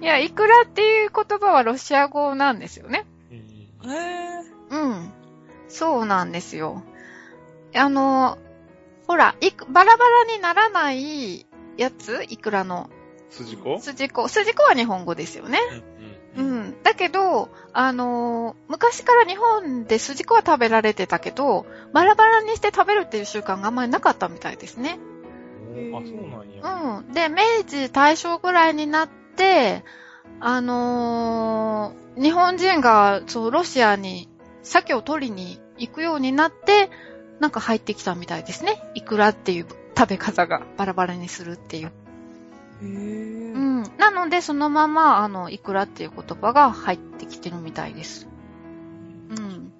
[0.00, 3.06] いや、イクラっていう言葉はロシア語なんですよね。
[3.30, 5.12] うんへうん。
[5.68, 6.82] そうなんですよ。
[7.74, 8.38] あの、
[9.06, 11.46] ほら、いく、バラバラにならない
[11.76, 12.24] やつ？
[12.28, 12.90] イクラの。
[13.44, 14.28] 筋子筋子。
[14.28, 15.58] 筋子は日本語ですよね。
[16.36, 16.82] ううんん。
[16.82, 24.98] だけど、あのー昔から日本で筋子は食べられてたけど、バラバラにして食べるっていう習慣があんまりなかったみたいですね。
[25.74, 25.96] うん。
[25.96, 26.98] あ、そうなんや。
[26.98, 27.12] うん。
[27.12, 29.84] で、明治、大正ぐらいになって、
[30.40, 34.28] あのー日本人が、そう、ロシアに
[34.62, 36.90] 鮭を取りに行くようになって、
[37.40, 38.82] なんか入ってきたみたいですね。
[38.94, 39.66] イクラっていう
[39.96, 41.92] 食べ方がバラバラにするっていう。
[42.82, 43.82] へうーん。
[43.98, 48.28] なので、そのまま、あの、イクラっていう言葉が入ってきてるみたいです。
[49.30, 49.72] うん。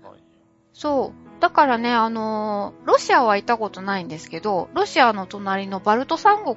[0.73, 1.41] そう。
[1.41, 6.57] だからね、あのーロシアは行ったことないんですけど、ロシアの隣のバルト三国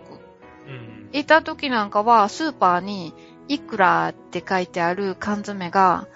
[0.68, 1.10] うん。
[1.12, 3.14] 行った時なんかは、スーパーに、
[3.48, 6.08] いくらって書いてある缶詰が、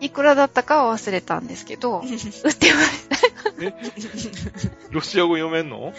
[0.00, 3.16] いくらだったかは忘れたんですけど、 売ってました。
[4.90, 5.92] ロシア語読めんの？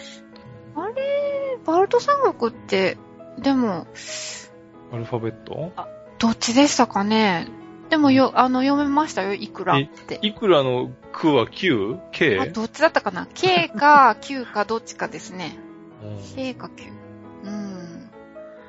[0.76, 1.58] あれ？
[1.64, 2.96] バルト三国って、
[3.38, 3.86] でも、
[4.92, 5.72] アルファベット？
[6.18, 7.48] どっちでしたかね？
[7.88, 10.18] でもよ、あの、読めましたよ、いくらって。
[10.22, 12.40] いくらの区は 9?K?
[12.40, 15.58] あ、どっちだったかな ?K か Q かどっちかですね。
[16.02, 16.84] うん K か Q。
[17.44, 18.10] うん。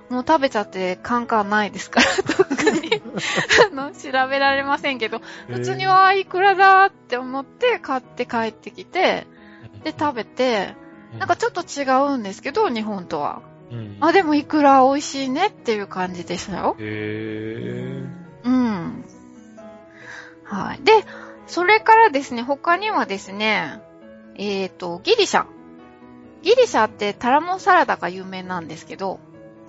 [0.10, 3.02] もう食べちゃって感感ないですから、特に。
[3.72, 9.28] あの、調べられませんけど、普通には、いくらだって思って買って帰ってきて、
[9.84, 10.76] で、食べて、
[11.18, 11.84] なんかちょっと違
[12.14, 13.42] うんですけど、日本とは。
[13.72, 16.76] うんあ、でもいくら美味しいねっていう感じでしたよ。
[16.80, 18.04] へ
[18.44, 19.06] うん。
[20.44, 20.84] はい。
[20.84, 20.92] で、
[21.48, 23.82] それからですね、他にはですね、
[24.36, 25.46] えっ、と、ギリシャ。
[26.42, 29.20] ギリシャってタラモサラダが有名なんですけど、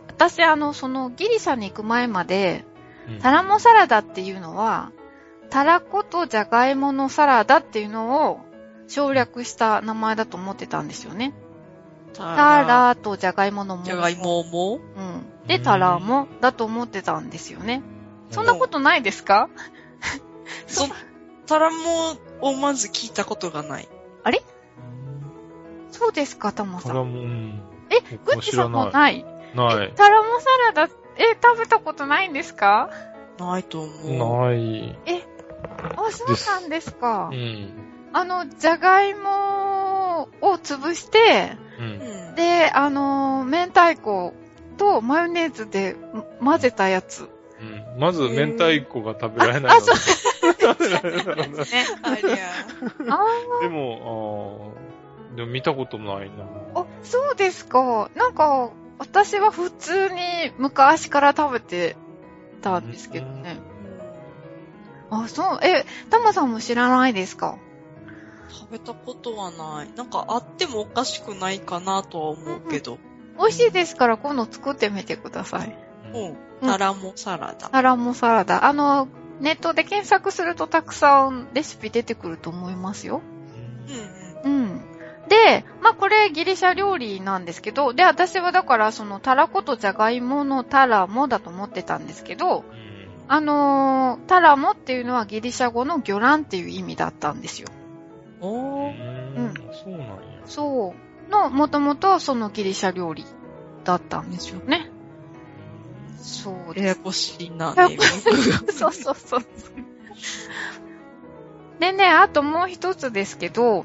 [0.08, 4.90] 私あの、そのギリシャに行く前まで、ータラモサラダっていうのは、
[5.50, 8.40] タラコとジャガイモのサラダっていうのを
[8.88, 11.34] 省略した名前だと思ってたんですよね。
[12.14, 13.84] タタラとジャガイモのも。
[13.84, 14.74] じゃがいもも？
[14.76, 15.46] うん。
[15.46, 17.82] で、タラもだと思ってたんですよね。
[18.30, 19.48] そんなことないですか？
[20.66, 20.84] そ、
[21.46, 23.88] タラモをまず聞いたことがない。
[25.90, 26.92] そうですか、タモさん。
[26.92, 27.62] タラも、うん。
[27.90, 29.24] え、グッチさんも知ない？
[29.54, 29.92] ない。
[29.94, 32.88] タラモサラダ、え、食べたことないんですか？
[33.38, 33.90] ないと思
[34.40, 34.46] う。
[34.48, 34.98] ない。
[35.96, 37.34] あ、そうなんですかう。
[37.36, 37.70] ん。
[38.14, 41.56] あの、じゃがいもを潰して、
[42.36, 44.34] で、あの、明太子
[44.76, 45.96] とマヨネーズで
[46.42, 47.28] 混ぜたやつ。
[47.60, 49.96] うんまず、明太子が食べられないあ、そう
[50.54, 51.64] 食べられないのねね。
[52.02, 52.36] ありゃ。
[53.10, 54.72] あでも、
[55.30, 56.44] あーでも見たことないな。
[56.74, 58.10] ーあ、そうですか。
[58.16, 60.16] なんか、私は普通に
[60.58, 61.96] 昔から食べて
[62.62, 63.58] たんですけどね。
[65.10, 65.58] あ、そう。
[65.62, 67.56] え、タマさんも知らないですか？
[68.52, 69.88] 食べたことはない。
[69.96, 72.98] なんかあってもおかしくないかなとは思うけど。
[73.38, 75.76] 美味しいですから今度作ってみてください。
[76.14, 76.36] うん。
[76.60, 77.68] タラモサラダ。
[77.70, 78.66] タラモサラダ。
[78.66, 79.08] あの、
[79.40, 83.22] ネットで検索するとたくさんレシピ出てくると思いますよ。
[84.44, 84.62] うんうん。
[84.62, 84.80] うん。
[85.28, 92.64] で、まあ、これギリシャ料理なんですけど、で、私はだからそのタラコとジャガイモのタラモだと思ってたんですけど、
[93.28, 97.68] あのータラモっていうのはギリシャ語の魚卵っていう意味だったんですよ。
[98.42, 98.48] うん。
[98.48, 99.36] おー。
[99.36, 99.54] うん。
[99.72, 100.14] そうなんや。
[100.46, 100.94] そ
[101.28, 101.30] う。
[101.30, 103.24] の、もともとそのギリシャ料理
[103.84, 104.90] だったんですよね。
[106.18, 106.86] そうです。
[106.86, 107.96] ややこしいな、やね。
[108.70, 109.40] そうそうそう。
[111.80, 113.84] でね、あともう一つですけど、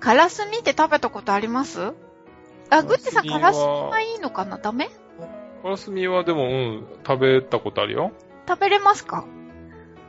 [0.00, 1.92] カラスミって食べたことあります？
[2.70, 4.58] あ、グッチさんカラスミはいいのかな？
[4.58, 4.90] ダメ？
[5.62, 8.12] カラスミはでも、うん、食べたことあるよ。
[8.48, 9.26] 食べれますか？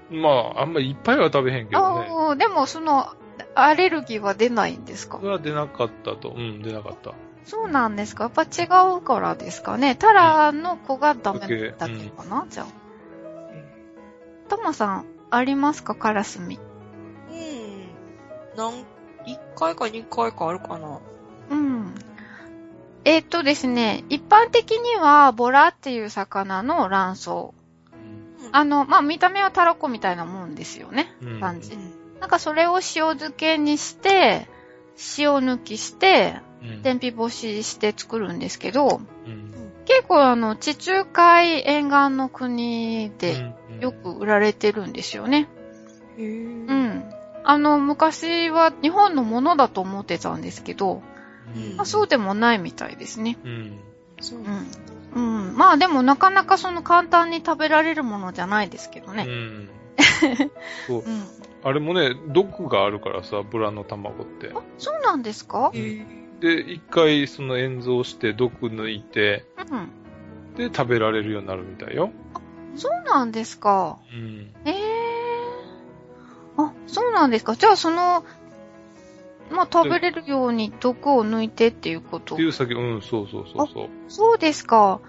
[0.10, 2.08] まあ、あんまりいっぱいは食べへんけどね。
[2.10, 3.08] ああ、でもその、
[3.55, 5.17] アレルギーは出ないんですか？
[5.19, 6.29] それは出なかったと。
[6.29, 7.13] うん、出なかった。
[7.45, 8.25] そうなんですか？
[8.25, 8.65] やっぱ違
[8.97, 9.95] うからですかね？
[9.95, 12.67] タラの子がダメだけかな、じゃあ。
[14.49, 15.95] トマさん、ありますか？
[15.95, 16.59] カラスミ。
[17.31, 18.57] うん。
[18.57, 18.83] なん、1
[19.55, 20.99] 回か2回かあるかな。
[21.49, 21.95] うん。
[23.05, 27.29] えーっとですね、一般的にはボラっていう魚の卵巣。
[28.51, 31.13] あの、まあ、見た目はタラコみたいなもんですよね？
[31.21, 31.77] うん感じ。
[32.26, 32.82] なんかそれを塩
[33.15, 34.47] 漬けにして、
[35.19, 39.51] 塩抜きして、うん天日干しして作るんですけど、うん
[39.86, 45.47] 結構あの、地中海沿岸の国でうんよく売られてるんですよね。
[46.17, 47.03] へぇうん。
[47.43, 51.03] あの、昔は日本のものだと思ってたんですけど、
[51.55, 53.38] うんまあ、そうでもないみたいですね。
[53.43, 53.80] うん
[54.19, 55.49] そううん。
[55.49, 55.55] うん。
[55.55, 59.26] まあでもなかなかその簡単に食べられるものじゃないですけどね。
[59.28, 59.69] うん
[60.88, 61.23] そううん。
[61.66, 64.51] あれもね、毒があるからさ、ブラの卵って。
[64.53, 65.72] あ、そうなんですか？
[66.39, 69.89] で、一回その塩蔵して毒抜いて、うん。
[70.55, 72.11] で、食べられるようになるみたいよ。
[72.76, 73.97] そうなんですか？
[74.11, 74.53] うん。
[74.66, 74.76] ええ
[76.57, 77.55] あ、そうなんですか？
[77.55, 78.24] じゃあその、
[79.49, 82.36] まあ食べれるように毒を抜いてっていうこと？
[82.36, 82.43] って。
[82.43, 83.89] いう先、うん、そうそうそうそう。
[84.07, 85.01] そうですか。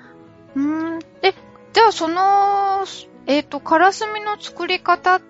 [0.55, 0.99] うーん。
[1.21, 1.35] で、
[1.75, 2.85] じゃあその、
[3.27, 5.21] えっ、と、カラスミの作り方っ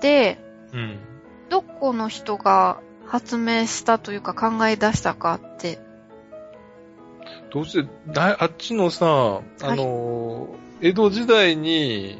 [0.00, 0.38] て、
[0.72, 0.98] うん。
[1.48, 5.78] どこの人が発明したというか考え出したかって。
[7.52, 12.18] どうして、だあっちのさ、あのー、江戸時代に、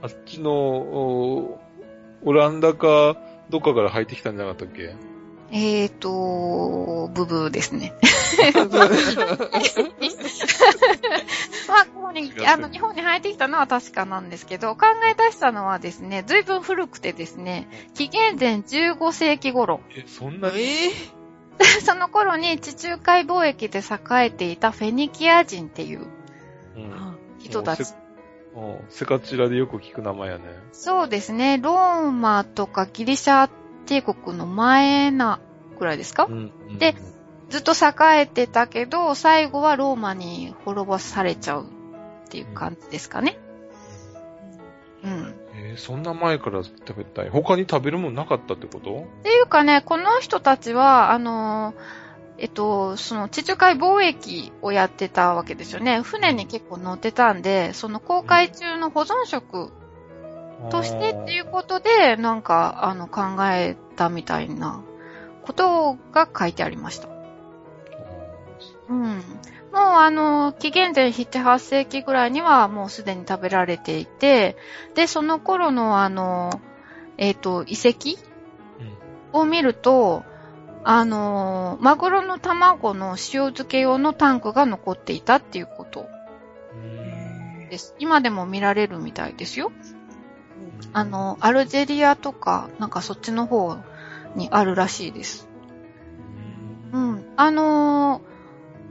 [0.00, 1.60] あっちの、お
[2.24, 3.16] オランダか、
[3.50, 4.94] どっかから入ってきたんじゃなかったっけ
[5.54, 7.92] えっ、と、ブブーですね。
[11.68, 19.80] まあ、ここにあの、日本に入ってきたのは確かなんですけど、考え出したのはですね、随分古くてですね、紀元前15世紀頃。
[19.94, 20.48] え、そんな？
[20.48, 20.90] にえ
[21.84, 26.06] その頃に地中海貿易で栄えていたフェニキア人っていう
[26.76, 27.18] うん。
[27.40, 27.82] 人たち。
[27.82, 27.92] うん
[28.90, 30.44] セカチラでよく聞く名前やね。
[30.72, 33.48] そうですね、ローマとかギリシャ
[33.86, 35.40] 帝国の前な
[35.78, 36.78] くらいですか、うん。
[36.78, 36.94] で
[37.50, 43.38] ずっと栄えてたけど、最後はローマに滅ぼされちゃうっていう感じですかね。
[45.04, 45.34] うん。
[45.54, 47.28] えーそんな前から食べたい？
[47.30, 49.06] 他に食べるもんなかったってこと？
[49.20, 51.74] っていうかね、この人たちは、あのー
[52.38, 56.00] えっと、その地中海貿易をやってたわけですよね。
[56.02, 59.70] 船に結構乗ってたんで、その航海中の保存食
[60.70, 64.82] としてっていうことで、なんか、あの、考えたみたいな
[65.44, 67.08] ことが書いてありました。
[68.88, 69.22] うん。
[69.72, 74.56] もうあの、紀元前7、8世紀ぐらいにはもうすでに食べられていて、
[74.94, 76.60] で、その頃のあの、
[77.16, 78.18] えっ、と、遺跡
[79.32, 80.24] を見ると、
[80.84, 86.06] あの、マグロの卵の塩漬け用のタンクが残っていたっていうこと
[86.74, 87.94] うんです。
[87.98, 89.72] 今でも見られるみたいですよ。
[90.92, 93.76] あの、アルジェリアとか、なんかそっちの方
[94.34, 95.48] にあるらしいです。
[96.92, 97.24] うん。
[97.36, 98.32] あのー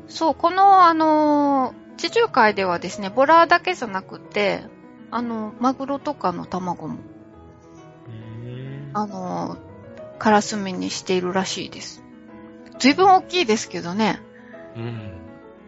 [0.07, 4.63] そう、この、あのー地中海ではですね、ボラだけじゃなくて、
[5.11, 6.97] あの、マグロとかの卵も、
[8.07, 9.71] うんあのー
[10.17, 12.03] カラスミにしているらしいです。
[12.77, 14.21] 随分大きいですけどね。
[14.75, 15.11] うん。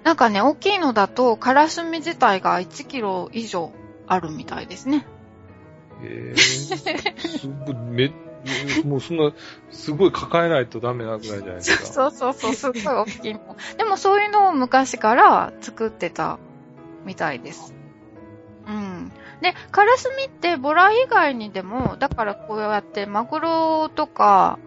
[0.04, 3.72] なんかね、大きいのだと、カラスミ自体が1キロ以上
[4.06, 5.08] あるみたいですね。
[6.04, 8.14] えー、すごい、め、
[8.84, 9.32] もうそんな、
[9.72, 11.86] すごい抱えないとダメなぐらいじゃないですか。
[11.88, 13.56] そうそうそう、すっごい大きいの。
[13.78, 16.39] でもそういうのを昔から作ってた
[17.06, 17.73] みたいです。
[18.68, 19.11] うん。
[19.41, 24.60] で、カラスミってボラ以外にでも、だからこうやってマグロとか、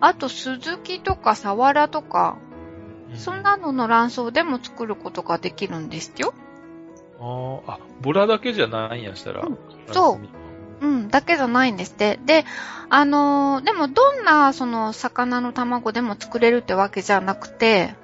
[0.00, 2.36] あとスズキとかサワラとか、
[3.14, 6.32] そんなのの卵巣でも作ることができるんですよ。
[7.20, 9.42] あーあ、ボラだけじゃないんやしたら。
[9.42, 9.58] うん
[9.92, 10.41] そう
[10.82, 12.18] うん、だけじゃないんですって。
[12.26, 12.44] で、
[12.90, 17.94] あのーでもどんなその魚の卵でも作れるってわけじゃなくて、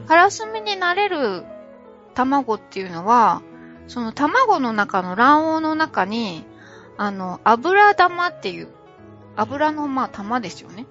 [0.00, 0.06] うん。
[0.06, 1.44] カラスミになれる
[2.14, 3.42] 卵っていうのは、
[3.86, 6.46] その卵の中の卵黄の中に、
[6.96, 8.68] あの、油玉っていう、
[9.36, 10.86] 油のまあ玉ですよね。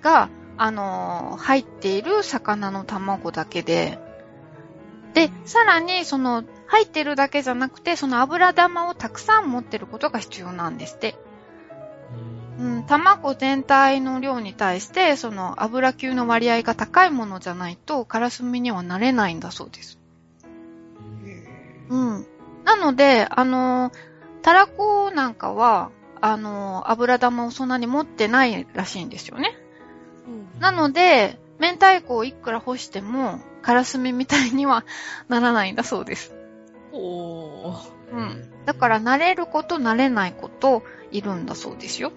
[0.00, 3.98] が、あのー入っている魚の卵だけで、
[5.12, 6.42] で、さらに、その、
[6.72, 11.16] 入ってるだけじゃなくて、その油玉をたくさん持ってることが必要なんですって。
[12.58, 19.98] うん、卵全体の量に対して、その油級の割合が高いものじゃないと、カラスミにはなれないんだそうです。
[21.90, 22.26] うん。
[22.64, 23.92] なので、あのー、
[24.40, 25.90] タラコなんかは、
[26.22, 29.58] あのー、油玉をそんなに持ってないらしいんですよね。
[30.58, 34.86] なので、明太子をいくら干しても、カラスミみたいには
[35.28, 36.34] ならないんだそうです。
[36.92, 37.90] おー。
[38.12, 38.52] うん。
[38.64, 42.12] だから慣れること慣れないこといるんだそうですよ。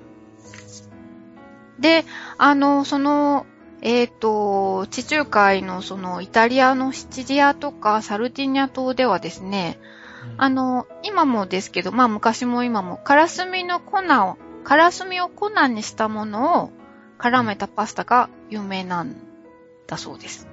[1.79, 2.05] で、
[2.37, 3.45] あの、その、
[3.81, 9.79] えっ、と、地中海のそのイタリアのシチリアとかサルティニア島ではですね、
[10.37, 16.71] あの、今もですけど、まあ昔も今も、カラスミの粉を、カラスミを粉にしたものを
[17.19, 19.15] 絡めたパスタが有名なん
[19.87, 20.47] だそうです。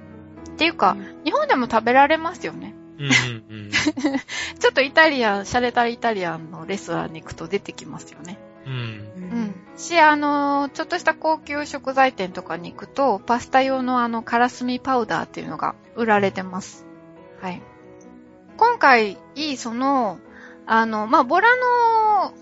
[0.51, 2.75] っていうか、日本でも食べられますよね。
[3.03, 3.71] うんうんうん。
[4.59, 8.39] ちょっとイタリアン、シャレたイタリアンのレストランに行くと出てきますよね。
[8.65, 8.73] うん。
[8.73, 8.79] うう
[9.35, 9.55] ん。
[9.75, 16.85] し、あの、ちょっとした高級食材店とかに行くと、パスタ用のあの、カラスミパウダーっていうのが売られてます。
[17.41, 17.61] はい。
[18.57, 20.19] 今回、いい、その、
[20.65, 22.33] あの、まあ、ボラの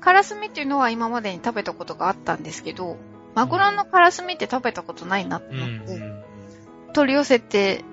[0.00, 2.96] カラスミっていうのは今までに食べたことがあったんですけど、
[3.34, 6.22] マグロのカラスミって食べたことないなとうん思って、うん。
[6.92, 7.84] 取り寄せて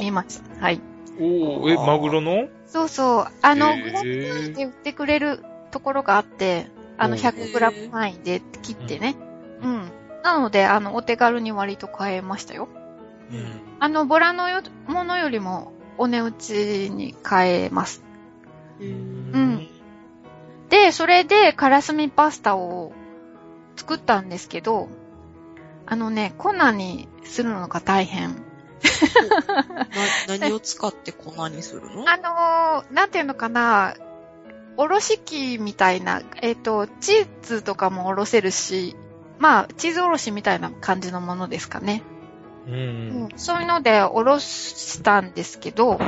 [0.00, 0.60] みました。
[0.60, 0.80] はい。
[1.18, 2.48] おー、え、マグロの？
[2.66, 3.26] そうそう。
[3.42, 6.68] あの、グラム単位で売ってくれるところがあって、
[6.98, 9.16] あの、お100グラム単位で切ってね。
[9.62, 9.90] うん。
[10.22, 12.68] なので、あの、お手軽に割と買えましたよ。
[13.30, 13.60] うん。
[13.80, 18.02] あの、ボラのよものよりもお値打ちに買えます。
[18.80, 19.68] うん。
[20.68, 22.92] で、それでカラスミパスタを
[23.76, 24.88] 作ったんですけど、
[25.86, 28.45] あのね、粉にするのが大変。
[30.28, 32.04] な、何を使って粉にするの？
[32.08, 33.94] あのー、なんていうのかな、
[34.76, 38.96] おろし器みたいな、えっ、と、チーズとかもおろせるし、
[39.38, 42.02] まあ、チーズおろしみたいな感じのものですかね。
[42.66, 42.74] うん。
[42.74, 45.98] ううんん、そういうのでおろしたんですけど、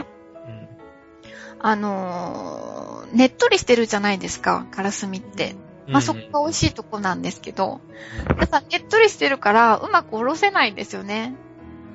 [1.60, 5.56] あのー、ねっとりしてるじゃないですか、カラスミって。
[5.88, 7.80] まあ、そこが美味しいとこなんですけど、
[8.38, 11.34] やっぱねっとりしてるから、うまくおろせないんですよね。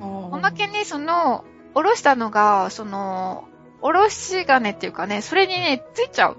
[0.04, 3.48] おまけにその、おろしたのが、その、
[3.82, 6.38] おろし金っていうかね、それにね、ついちゃう。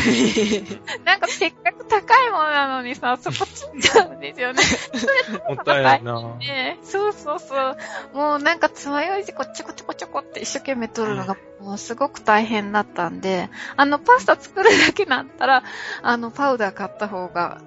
[1.04, 4.62] なんかせっかく高いものなのにさ、そこついちゃうんですよね。
[5.48, 6.18] もったいないな。
[6.38, 7.76] ねそうそうそう。
[8.14, 15.62] もうなんかつまようじこちょこちょこちょこって一生懸命取るのが、もうすごく大変だったんで、あの、パスタ作るだけだったら、
[16.00, 17.60] あの、パウダー買った方が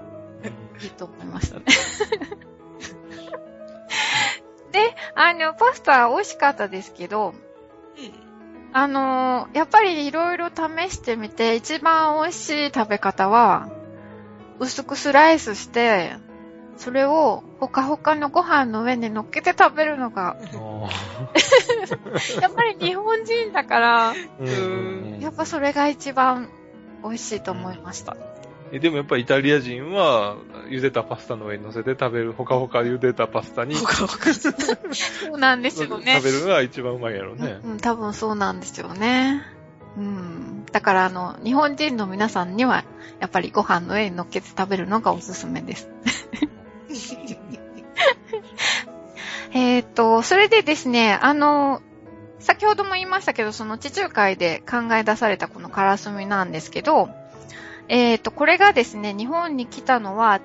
[0.81, 1.65] いいと思いましたね。
[4.71, 7.33] で、あの、パスタ美味しかったですけど、
[8.71, 13.69] あのーやっぱりいろいろ試してみて、一番美味しい食べ方は、
[14.59, 16.13] 薄くスライスして、
[16.77, 20.37] それをほかほかのご飯の上に乗っけて食べるのが、
[22.41, 26.49] やっぱり日本人だから、うんやっぱそれが一番
[27.03, 28.15] 美味しいと思いました。
[28.71, 30.37] えでもやっぱりイタリア人は、
[30.69, 33.83] 茹でたパスタの上に乗せて食べる、ほかほか茹でたパスタに、 そ
[35.33, 36.23] うなんですよね食。
[36.25, 37.59] べるのが一番うまいやろね。
[37.63, 39.43] うん、多分そうなんですよね。
[39.97, 40.65] うん。
[40.71, 42.83] だからあの、日本人の皆さんには、
[43.19, 45.89] やっぱりご飯の上に乗っけて食べるのがおすすめです。
[49.51, 51.81] えっと、それでですね、あの、
[52.39, 57.09] 先ほども言いましたけど、その地中海で考え出されたこのカラスミなんですけど、
[57.89, 60.39] えっと、これがですね、日本に来たのは、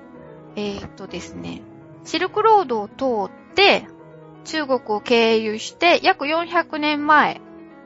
[0.55, 1.61] えっとですね、
[2.03, 3.87] シルクロードを通って、
[4.43, 7.39] 中国を経由して、約400年前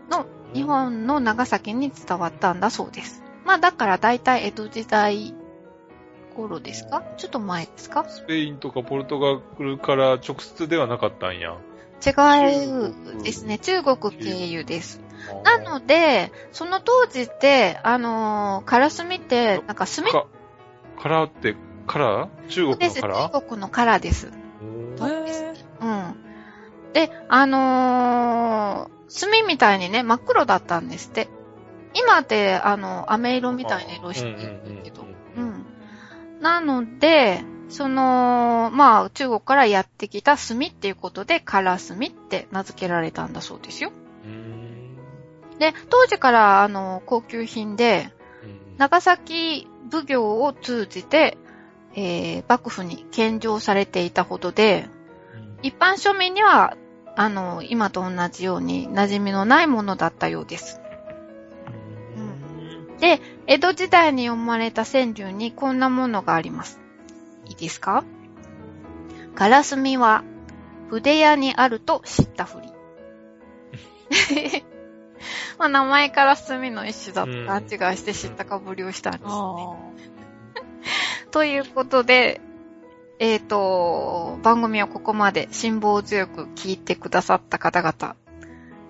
[0.09, 3.21] の日本の長崎に伝わったんだそうです。
[3.45, 5.33] まあだから大体江戸時代
[6.35, 7.03] 頃ですか？
[7.17, 8.05] ちょっと前ですか？
[8.07, 11.57] スペインとかポルトガルから直接ではなかったんや。
[12.05, 13.57] 違うですね。
[13.57, 15.01] 中国経由です。
[15.43, 20.27] なので、その当時って、あのーカラスミって、なんか炭か、
[21.01, 21.55] カラーって、
[21.87, 22.47] カラー？
[22.47, 22.87] 中国。
[22.87, 23.33] のカラー？
[23.33, 24.27] 中国のカラーです。
[24.27, 26.15] うん。
[26.93, 31.29] で、あのー炭みたいにね、真っ黒だったんですって。
[31.95, 35.03] 今って、あの、飴色みたいな色してるんだけど。
[35.35, 35.65] うん。
[36.41, 43.91] なので、その、まあ、中国からやってきた炭っていうことで、カラスミって名付けられたんだそうですよ。
[45.59, 48.09] うんで、当時から、あの、高級品で、
[48.43, 51.37] うん長崎奉行を通じて、
[51.95, 54.87] えー、幕府に献上されていたほどで、
[55.61, 56.77] 一般庶民には、
[57.17, 60.79] あの、今と同じように馴染みのないものだったようです。
[63.01, 66.79] で、江戸時代に読まれた川柳にこんなものがあります。
[67.47, 68.05] いいですか？
[69.35, 70.23] ガラスミは
[70.89, 72.69] 筆屋にあると知ったふり。
[75.57, 79.23] まあ名前から墨の一種だと勘違いして知ったかぶりをしたんです。
[79.27, 79.75] あ
[81.31, 82.41] ということで、
[83.19, 88.15] えっ、と、番組をここまで辛抱強く聞いてくださった方々、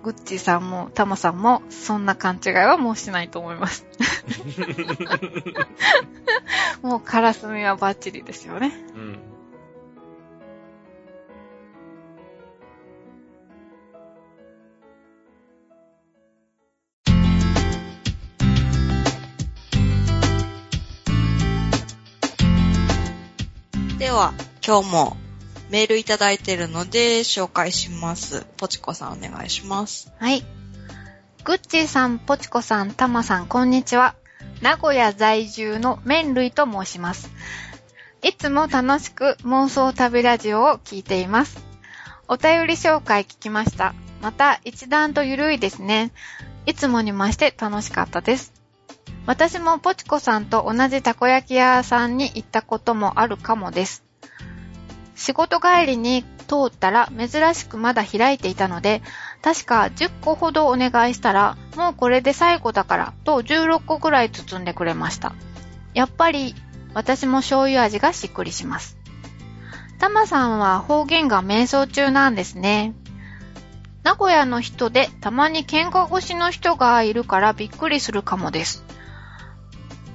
[0.02, 3.84] グッチーさんもタマさんもそんな勘違いはもうしないと思います。
[6.80, 8.72] もうカラスミはバッチリですよね。
[8.94, 9.29] うん。
[24.10, 24.34] では、
[24.66, 25.16] 今日も
[25.70, 28.44] メールいただいているので紹介します。
[28.56, 30.12] ポチコさんお願いします。
[30.18, 30.42] はい。
[31.44, 34.16] グッチーさん、ポチコさん、タマさん、こんにちは。
[34.62, 37.30] 名古屋在住の麺類と申します。
[38.24, 41.64] いつも楽しく妄想旅ラジオを聞いています。
[42.26, 43.94] お便り紹介聞きました。
[44.22, 46.10] また一段とゆるいですね。
[46.66, 48.59] いつもに増して楽しかったです。
[49.30, 54.02] 私もポチコさんと同じたこ焼き屋さんに行ったこともあるかもです。
[55.14, 59.02] 仕事帰りに通ったら珍しくまだ開いていたので、
[59.40, 65.32] 確か10個ほどお願いしたら、もうこれで最後だから、と16個くらい包んでくれました。
[65.94, 66.56] やっぱり、
[66.92, 68.98] 私も醤油味がしっくりします。
[70.00, 72.94] タマさんは方言が瞑想中なんですね。
[74.02, 78.89] 名古屋の人でたまに喧嘩腰の人がいるからびっくりするかもです。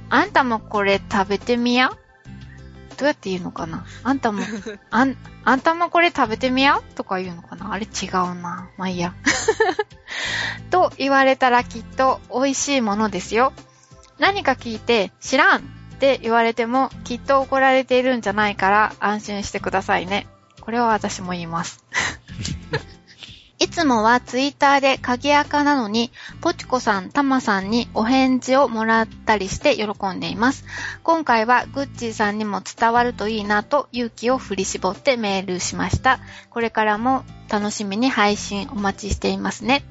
[0.10, 1.92] あんたもこれ食べてみや？
[2.98, 3.86] どうやって言うのかな？
[4.04, 4.42] あんたも、
[4.90, 6.82] あん、あんたもこれ食べてみや？
[6.96, 7.74] とか言うのかな？
[7.74, 8.70] あれ違うな。
[8.78, 9.14] まあいいや。
[10.72, 13.54] と言われたらきっと美味しいものですよ。
[14.18, 15.62] 何か聞いて知らんっ
[16.00, 20.28] て言われてもきっと怒られているんじゃないから安心してくださいね。
[20.62, 21.84] これは私も言います。
[23.58, 26.12] いつもはツイッターで鍵垢なのに、
[26.42, 30.66] ポチコさん、タマさんにお返事をもらったりして喜んでいます。
[31.04, 36.20] 今回はグッチーさんにも伝わるといいなと勇気を振り絞ってメールしました。
[36.50, 39.86] これからも楽しみに配信お待ちしていますね。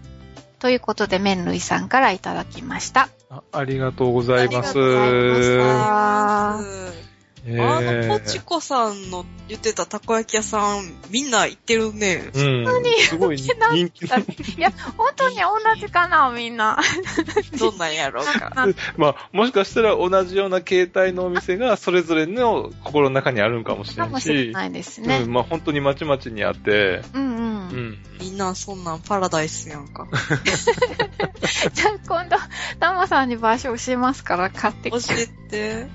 [0.58, 3.08] ということで、麺類さんからいただきました。
[3.30, 4.70] あありがとうございます。
[4.70, 6.60] ありがとうございま
[7.00, 7.03] え
[7.46, 12.30] あーの、ポチコさんの言ってたたこ焼き屋さん、みんな行ってるね。
[12.34, 12.66] うん。
[13.00, 14.06] すごい人気。
[14.06, 16.78] いや、本当に同じかな、みんな。
[17.58, 18.66] どんなんやろうか。
[18.96, 25.18] まあ、もしかしたら同じような形態のお店がそれぞれの心の中にあるんかもしれかもないし、しれないですね。
[25.24, 27.68] うん、まあ本当にまちまちにあって、うんうん。
[27.68, 27.98] うん。
[28.20, 30.08] みんなそんなんパラダイスやんか。
[31.72, 32.36] じゃあ今度、
[32.80, 35.14] タマさんに場所教えますから買って教きて。
[35.20, 35.86] えて。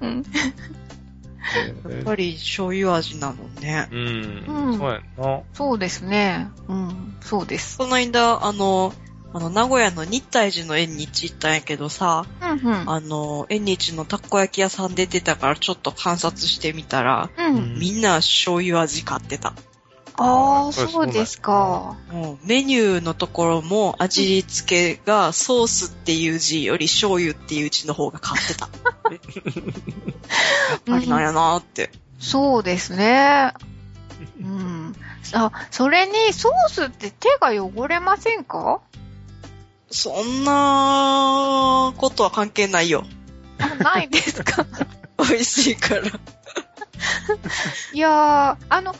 [0.00, 0.24] うん。
[1.88, 3.88] やっぱり醤油味なのね。
[3.90, 4.44] うん。
[4.46, 5.42] うんそうやんな。
[5.52, 6.48] そうですね。
[6.68, 7.16] うん。
[7.20, 7.78] そうです。
[7.78, 8.92] この間、あの、
[9.32, 12.90] あの、名古屋の日体寺の縁日行ったんやけどさ、うんうん。
[12.90, 17.78] あの、縁日のたこ焼き屋さん出てたからちょっと観察してみたら、うん。
[17.78, 19.52] みんな醤油味買ってた。
[20.16, 21.96] ああ、そうですか。
[22.12, 28.68] もうメニューのところも味付けがソースっていう字より醤油っていう字の方が買ってた。
[29.10, 31.90] やっぱりなんやなーって。
[32.20, 33.52] そうですね。
[34.40, 34.94] うん。
[35.32, 38.80] あ、それにソースって手が汚れませんか？
[39.90, 43.04] そんなことは関係ないよ。
[43.58, 44.64] あないですか？
[45.18, 46.02] 美味しいから。
[47.92, 48.94] いやー、あの、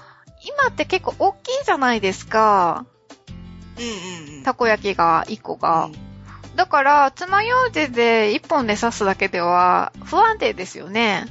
[0.44, 2.86] 今って結構大きいじゃないですか。
[3.78, 4.42] うんうんうん。
[4.44, 5.90] たこ焼きが、1個が。
[6.54, 11.26] だから、爪楊枝で1本で刺すだけでは不安定ですよね。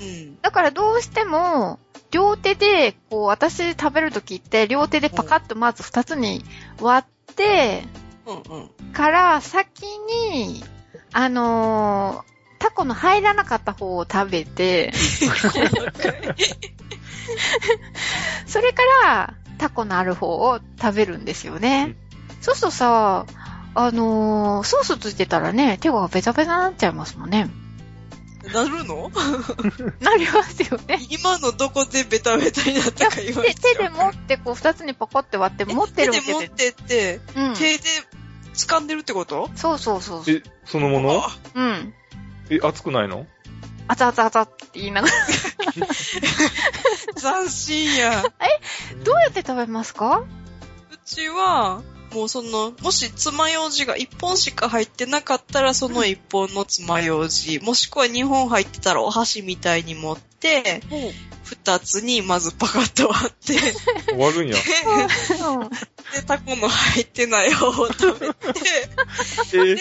[0.00, 0.40] うん。
[0.40, 1.78] だからどうしても、
[2.10, 6.44] 両手で、こう、私食べるときって、両手でパカッとまず2つに
[6.80, 7.84] 割って、
[8.26, 8.92] うんうん。
[8.92, 10.64] から先に、
[11.12, 12.32] あのー
[12.62, 14.92] タコの入らなかった方を食べて、
[18.46, 21.96] それからタコのある方を食べるんですよね。
[22.40, 23.26] そうするとさ、
[23.74, 27.48] あのーソースついてたらね、手がベタベタになっちゃいますもんね。
[28.52, 29.10] なるの？
[30.00, 30.98] なりますよね。
[31.10, 36.26] 今のどこでベタベタになったか言われ手て手で持ってこう二つにパコって割って持ってるわけで。
[36.26, 37.54] 手で持ってって、うん。
[37.54, 37.84] 手で
[38.54, 39.48] 掴んでるってこと？
[39.54, 40.34] そうそうそうそう。
[40.34, 41.24] え、そのもの？
[41.24, 41.94] あうん。
[42.50, 43.26] え、熱くないの？
[43.88, 45.14] あざあざあざって言いながら。
[47.20, 48.22] 斬新や。
[49.04, 50.24] どうやって食べますか？
[50.90, 51.82] うちは、
[52.12, 60.82] もうその、もし爪楊枝が1本しか入ってなかったら、その1本の爪楊枝、もしくは2本入ってたらお箸みたいに持って、
[61.52, 63.54] 2つにまずパカッと割って、
[64.08, 64.56] 終わるんや。
[64.56, 65.68] うん。
[65.68, 65.76] で、
[66.26, 68.34] タコの入ってない方を食べて、
[69.54, 69.78] えー、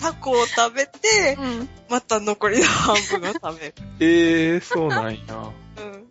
[0.00, 1.68] タコを食べて、うん。
[1.88, 3.74] また残りの半分を食べる。
[4.00, 5.20] えー、そうなんや。
[5.78, 6.06] うん。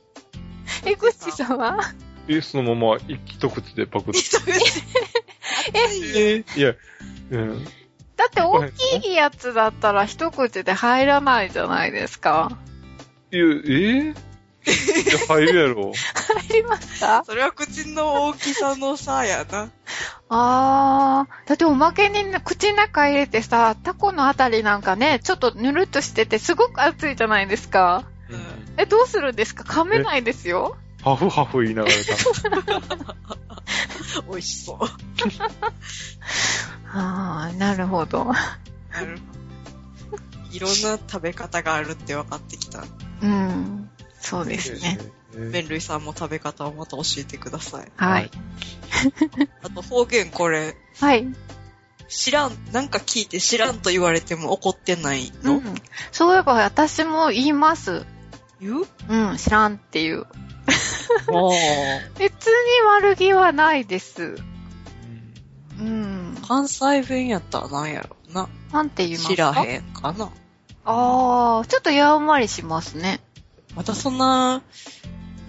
[0.86, 1.80] え、ぐっちさんは？
[2.28, 4.20] え、そのまま一口でパクって。
[5.74, 6.74] ええいや、
[7.32, 7.66] うん。
[8.16, 12.58] だって大きいやつだったら一口で入らないじゃないですか。
[13.32, 14.14] いや、えいや
[15.28, 15.92] 入るやろ。
[16.48, 17.24] 入りました？
[17.26, 19.70] それは口の大きさの差やな。
[20.30, 21.50] あー。
[21.50, 28.06] だっておまけにね口の中入れてさ、タコのあたりなんかね、ちょっとぬるっとしててすごく熱いじゃないですか。
[28.30, 28.40] うん
[28.78, 29.64] え、どうするんですか？
[29.64, 30.76] 噛めないですよ。
[31.04, 32.16] ハフハフ言いながら食
[34.32, 34.78] 美味しそう。
[36.94, 38.26] あー、なるほど。
[38.26, 38.34] な
[39.02, 39.18] る
[40.12, 40.24] ほど。
[40.52, 42.84] いろんな食べ方があるって分かってきた。
[43.22, 43.90] うん。
[44.24, 44.98] そうべですね。
[45.36, 47.92] え麺類さんも食べ方をまた教えてください。
[47.96, 48.32] はい。
[49.64, 51.28] あと方言これ、はい。
[52.08, 55.76] 知らん、なんか聞いて知らんと言われても怒ってないの、うん。
[56.12, 58.06] そういえば私も言います。
[58.62, 58.88] 言う？
[59.10, 60.22] うん、知らんっていう。
[60.22, 60.26] あ
[62.18, 64.36] 別に悪気はないです。
[65.80, 66.38] うんうん。
[66.48, 68.48] 関西弁やったらなんやろな。
[68.72, 70.30] なんて言いますか知らへんかな。
[70.86, 73.22] あー、ちょっとやんわりしますね。
[73.76, 74.62] またそんな、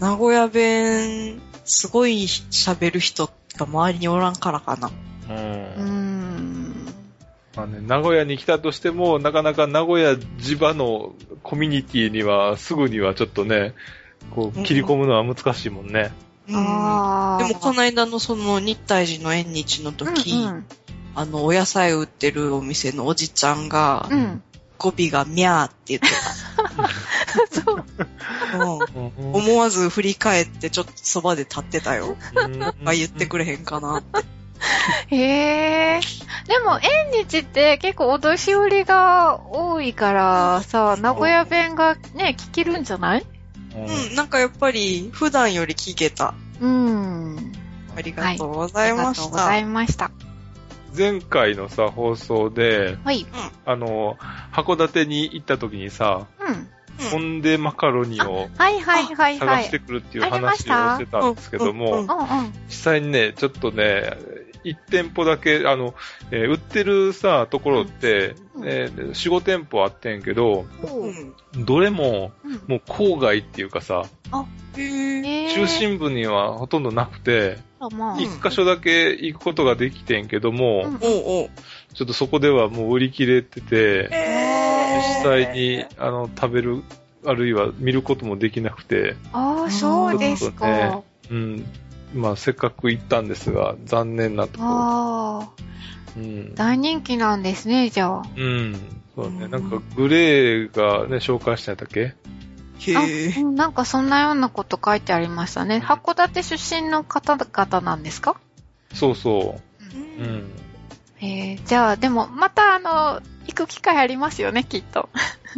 [0.01, 4.91] 名古屋弁、すごい喋る人が周りにおらんからかな。
[5.29, 6.87] うんうーん。
[7.57, 13.75] まあね、名古屋に来たとしても、なかなか名古屋地場のコミュニティには、すぐにはちょっとね、
[14.35, 16.13] こう、切り込むのは難しいもんね。
[16.49, 17.49] うんあー。
[17.49, 20.67] でもこの間のその日体寺の縁日の時、うん
[21.17, 24.19] あの、お野菜売ってるお店のおじちゃんが、うん。
[24.19, 24.43] うん。
[24.77, 26.09] 語尾がミャーって言って
[27.51, 27.85] そう。
[29.33, 32.17] 思わず振り返ってちょっとそばで立ってたよ。
[32.85, 34.25] あ、言ってくれへんかなって。
[35.09, 36.01] へえ。
[36.47, 43.27] でも、縁日って結構お年寄りが多いからさ、名古屋弁がね、聞けるんじゃない？
[43.75, 46.35] うんうん、なんかやっぱり普段より聞けた。
[46.61, 47.53] うん。
[47.97, 49.23] ありがとうございました。
[49.25, 50.11] ありがとうございました。
[50.97, 53.27] 前回のさ、放送で、はい。
[53.67, 54.17] あの、
[54.53, 56.69] 函館に行った時にさ、うん。
[57.11, 58.49] ポンデマカロニを
[59.39, 59.79] 探して。
[59.79, 62.07] くるっていう話をしてたんですけども。
[62.69, 64.17] 実際にね、ちょっとね、
[64.65, 65.95] 1店舗だけ、あの、
[66.31, 70.67] えー売ってるさ、ところって、うんえー4、5店舗あってんけど。
[71.57, 74.05] どれも、うんもう郊外っていうかさ、
[74.75, 77.59] 中心部にはほとんどなくて、
[78.19, 80.85] 一箇所だけ行くことができてんけども。
[81.95, 86.83] ちょっとそこではもう売り切れてて、え実際に、あの、食べる、
[87.25, 91.03] あるいは見ることもできなくて、ああ、そうですちょっとねか。
[91.31, 91.67] うん。
[92.15, 94.71] まあ、せっかく行ったんですが、残念なところ。
[94.71, 95.51] ああ、
[96.17, 96.55] うん。
[96.55, 98.23] 大人気なんですね、じゃあ。
[98.37, 98.77] うん。
[99.15, 99.45] そうね。
[99.45, 102.15] うんなんか、グレーがね、紹介してたっけ？
[102.97, 105.79] あ、なんかそんなようなこと書いてありましたね。
[105.83, 108.37] 函館出身の方々なんですか？
[108.93, 110.21] そうそう。
[110.21, 110.51] ううんん。
[111.25, 115.09] えー、じゃあ、でも、またあの、行く機会ありますよね、きっと。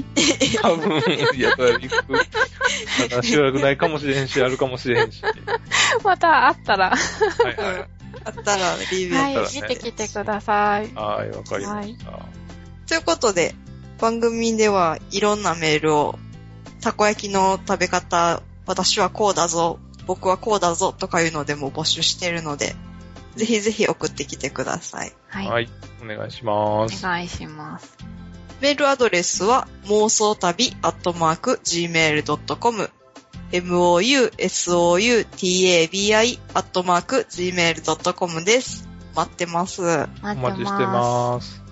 [0.63, 0.99] 多分、
[1.35, 2.13] いや、行く。
[2.13, 2.19] ま
[3.09, 5.23] だしばらくないかもしれへんし、あるかもしれへんし。
[6.05, 7.89] また会ったら、はいは
[8.25, 10.95] あったら、リビューはい、見てきてくださいい。。
[10.95, 12.19] はい、わかりました。
[12.87, 13.55] ということで、
[13.99, 16.19] 番組ではいろんなメールを、
[16.81, 22.77] たこ焼きの食べ方、私はこうだぞ、僕はこうだぞとかいうのでも募集しているので、
[23.37, 25.13] ぜひぜひ送ってきてください。
[25.29, 25.47] はい。
[25.49, 25.69] はい、
[26.03, 27.03] お願いしおます。
[27.03, 27.97] 願いします。
[28.61, 32.91] メールアドレスは、妄想旅アットマーク gmail.com
[33.53, 34.91] mousoutabi
[36.55, 38.89] アットマーク gmail.com です。
[39.15, 39.83] 待ってます。
[39.83, 41.63] お待待ちしてます。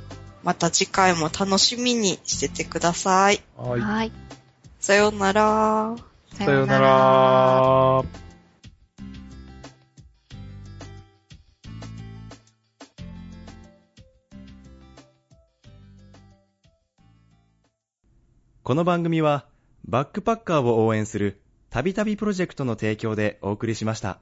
[0.42, 3.40] また次回も楽しみにしててください。
[3.56, 3.80] はい。
[3.80, 4.12] はい。
[4.78, 5.96] さようなら。
[6.34, 8.23] さようなら。
[18.64, 19.44] この番組は
[19.84, 21.38] バックパッカーを応援する
[21.68, 24.20] たびたびプロジェクトの提供でお送りしました。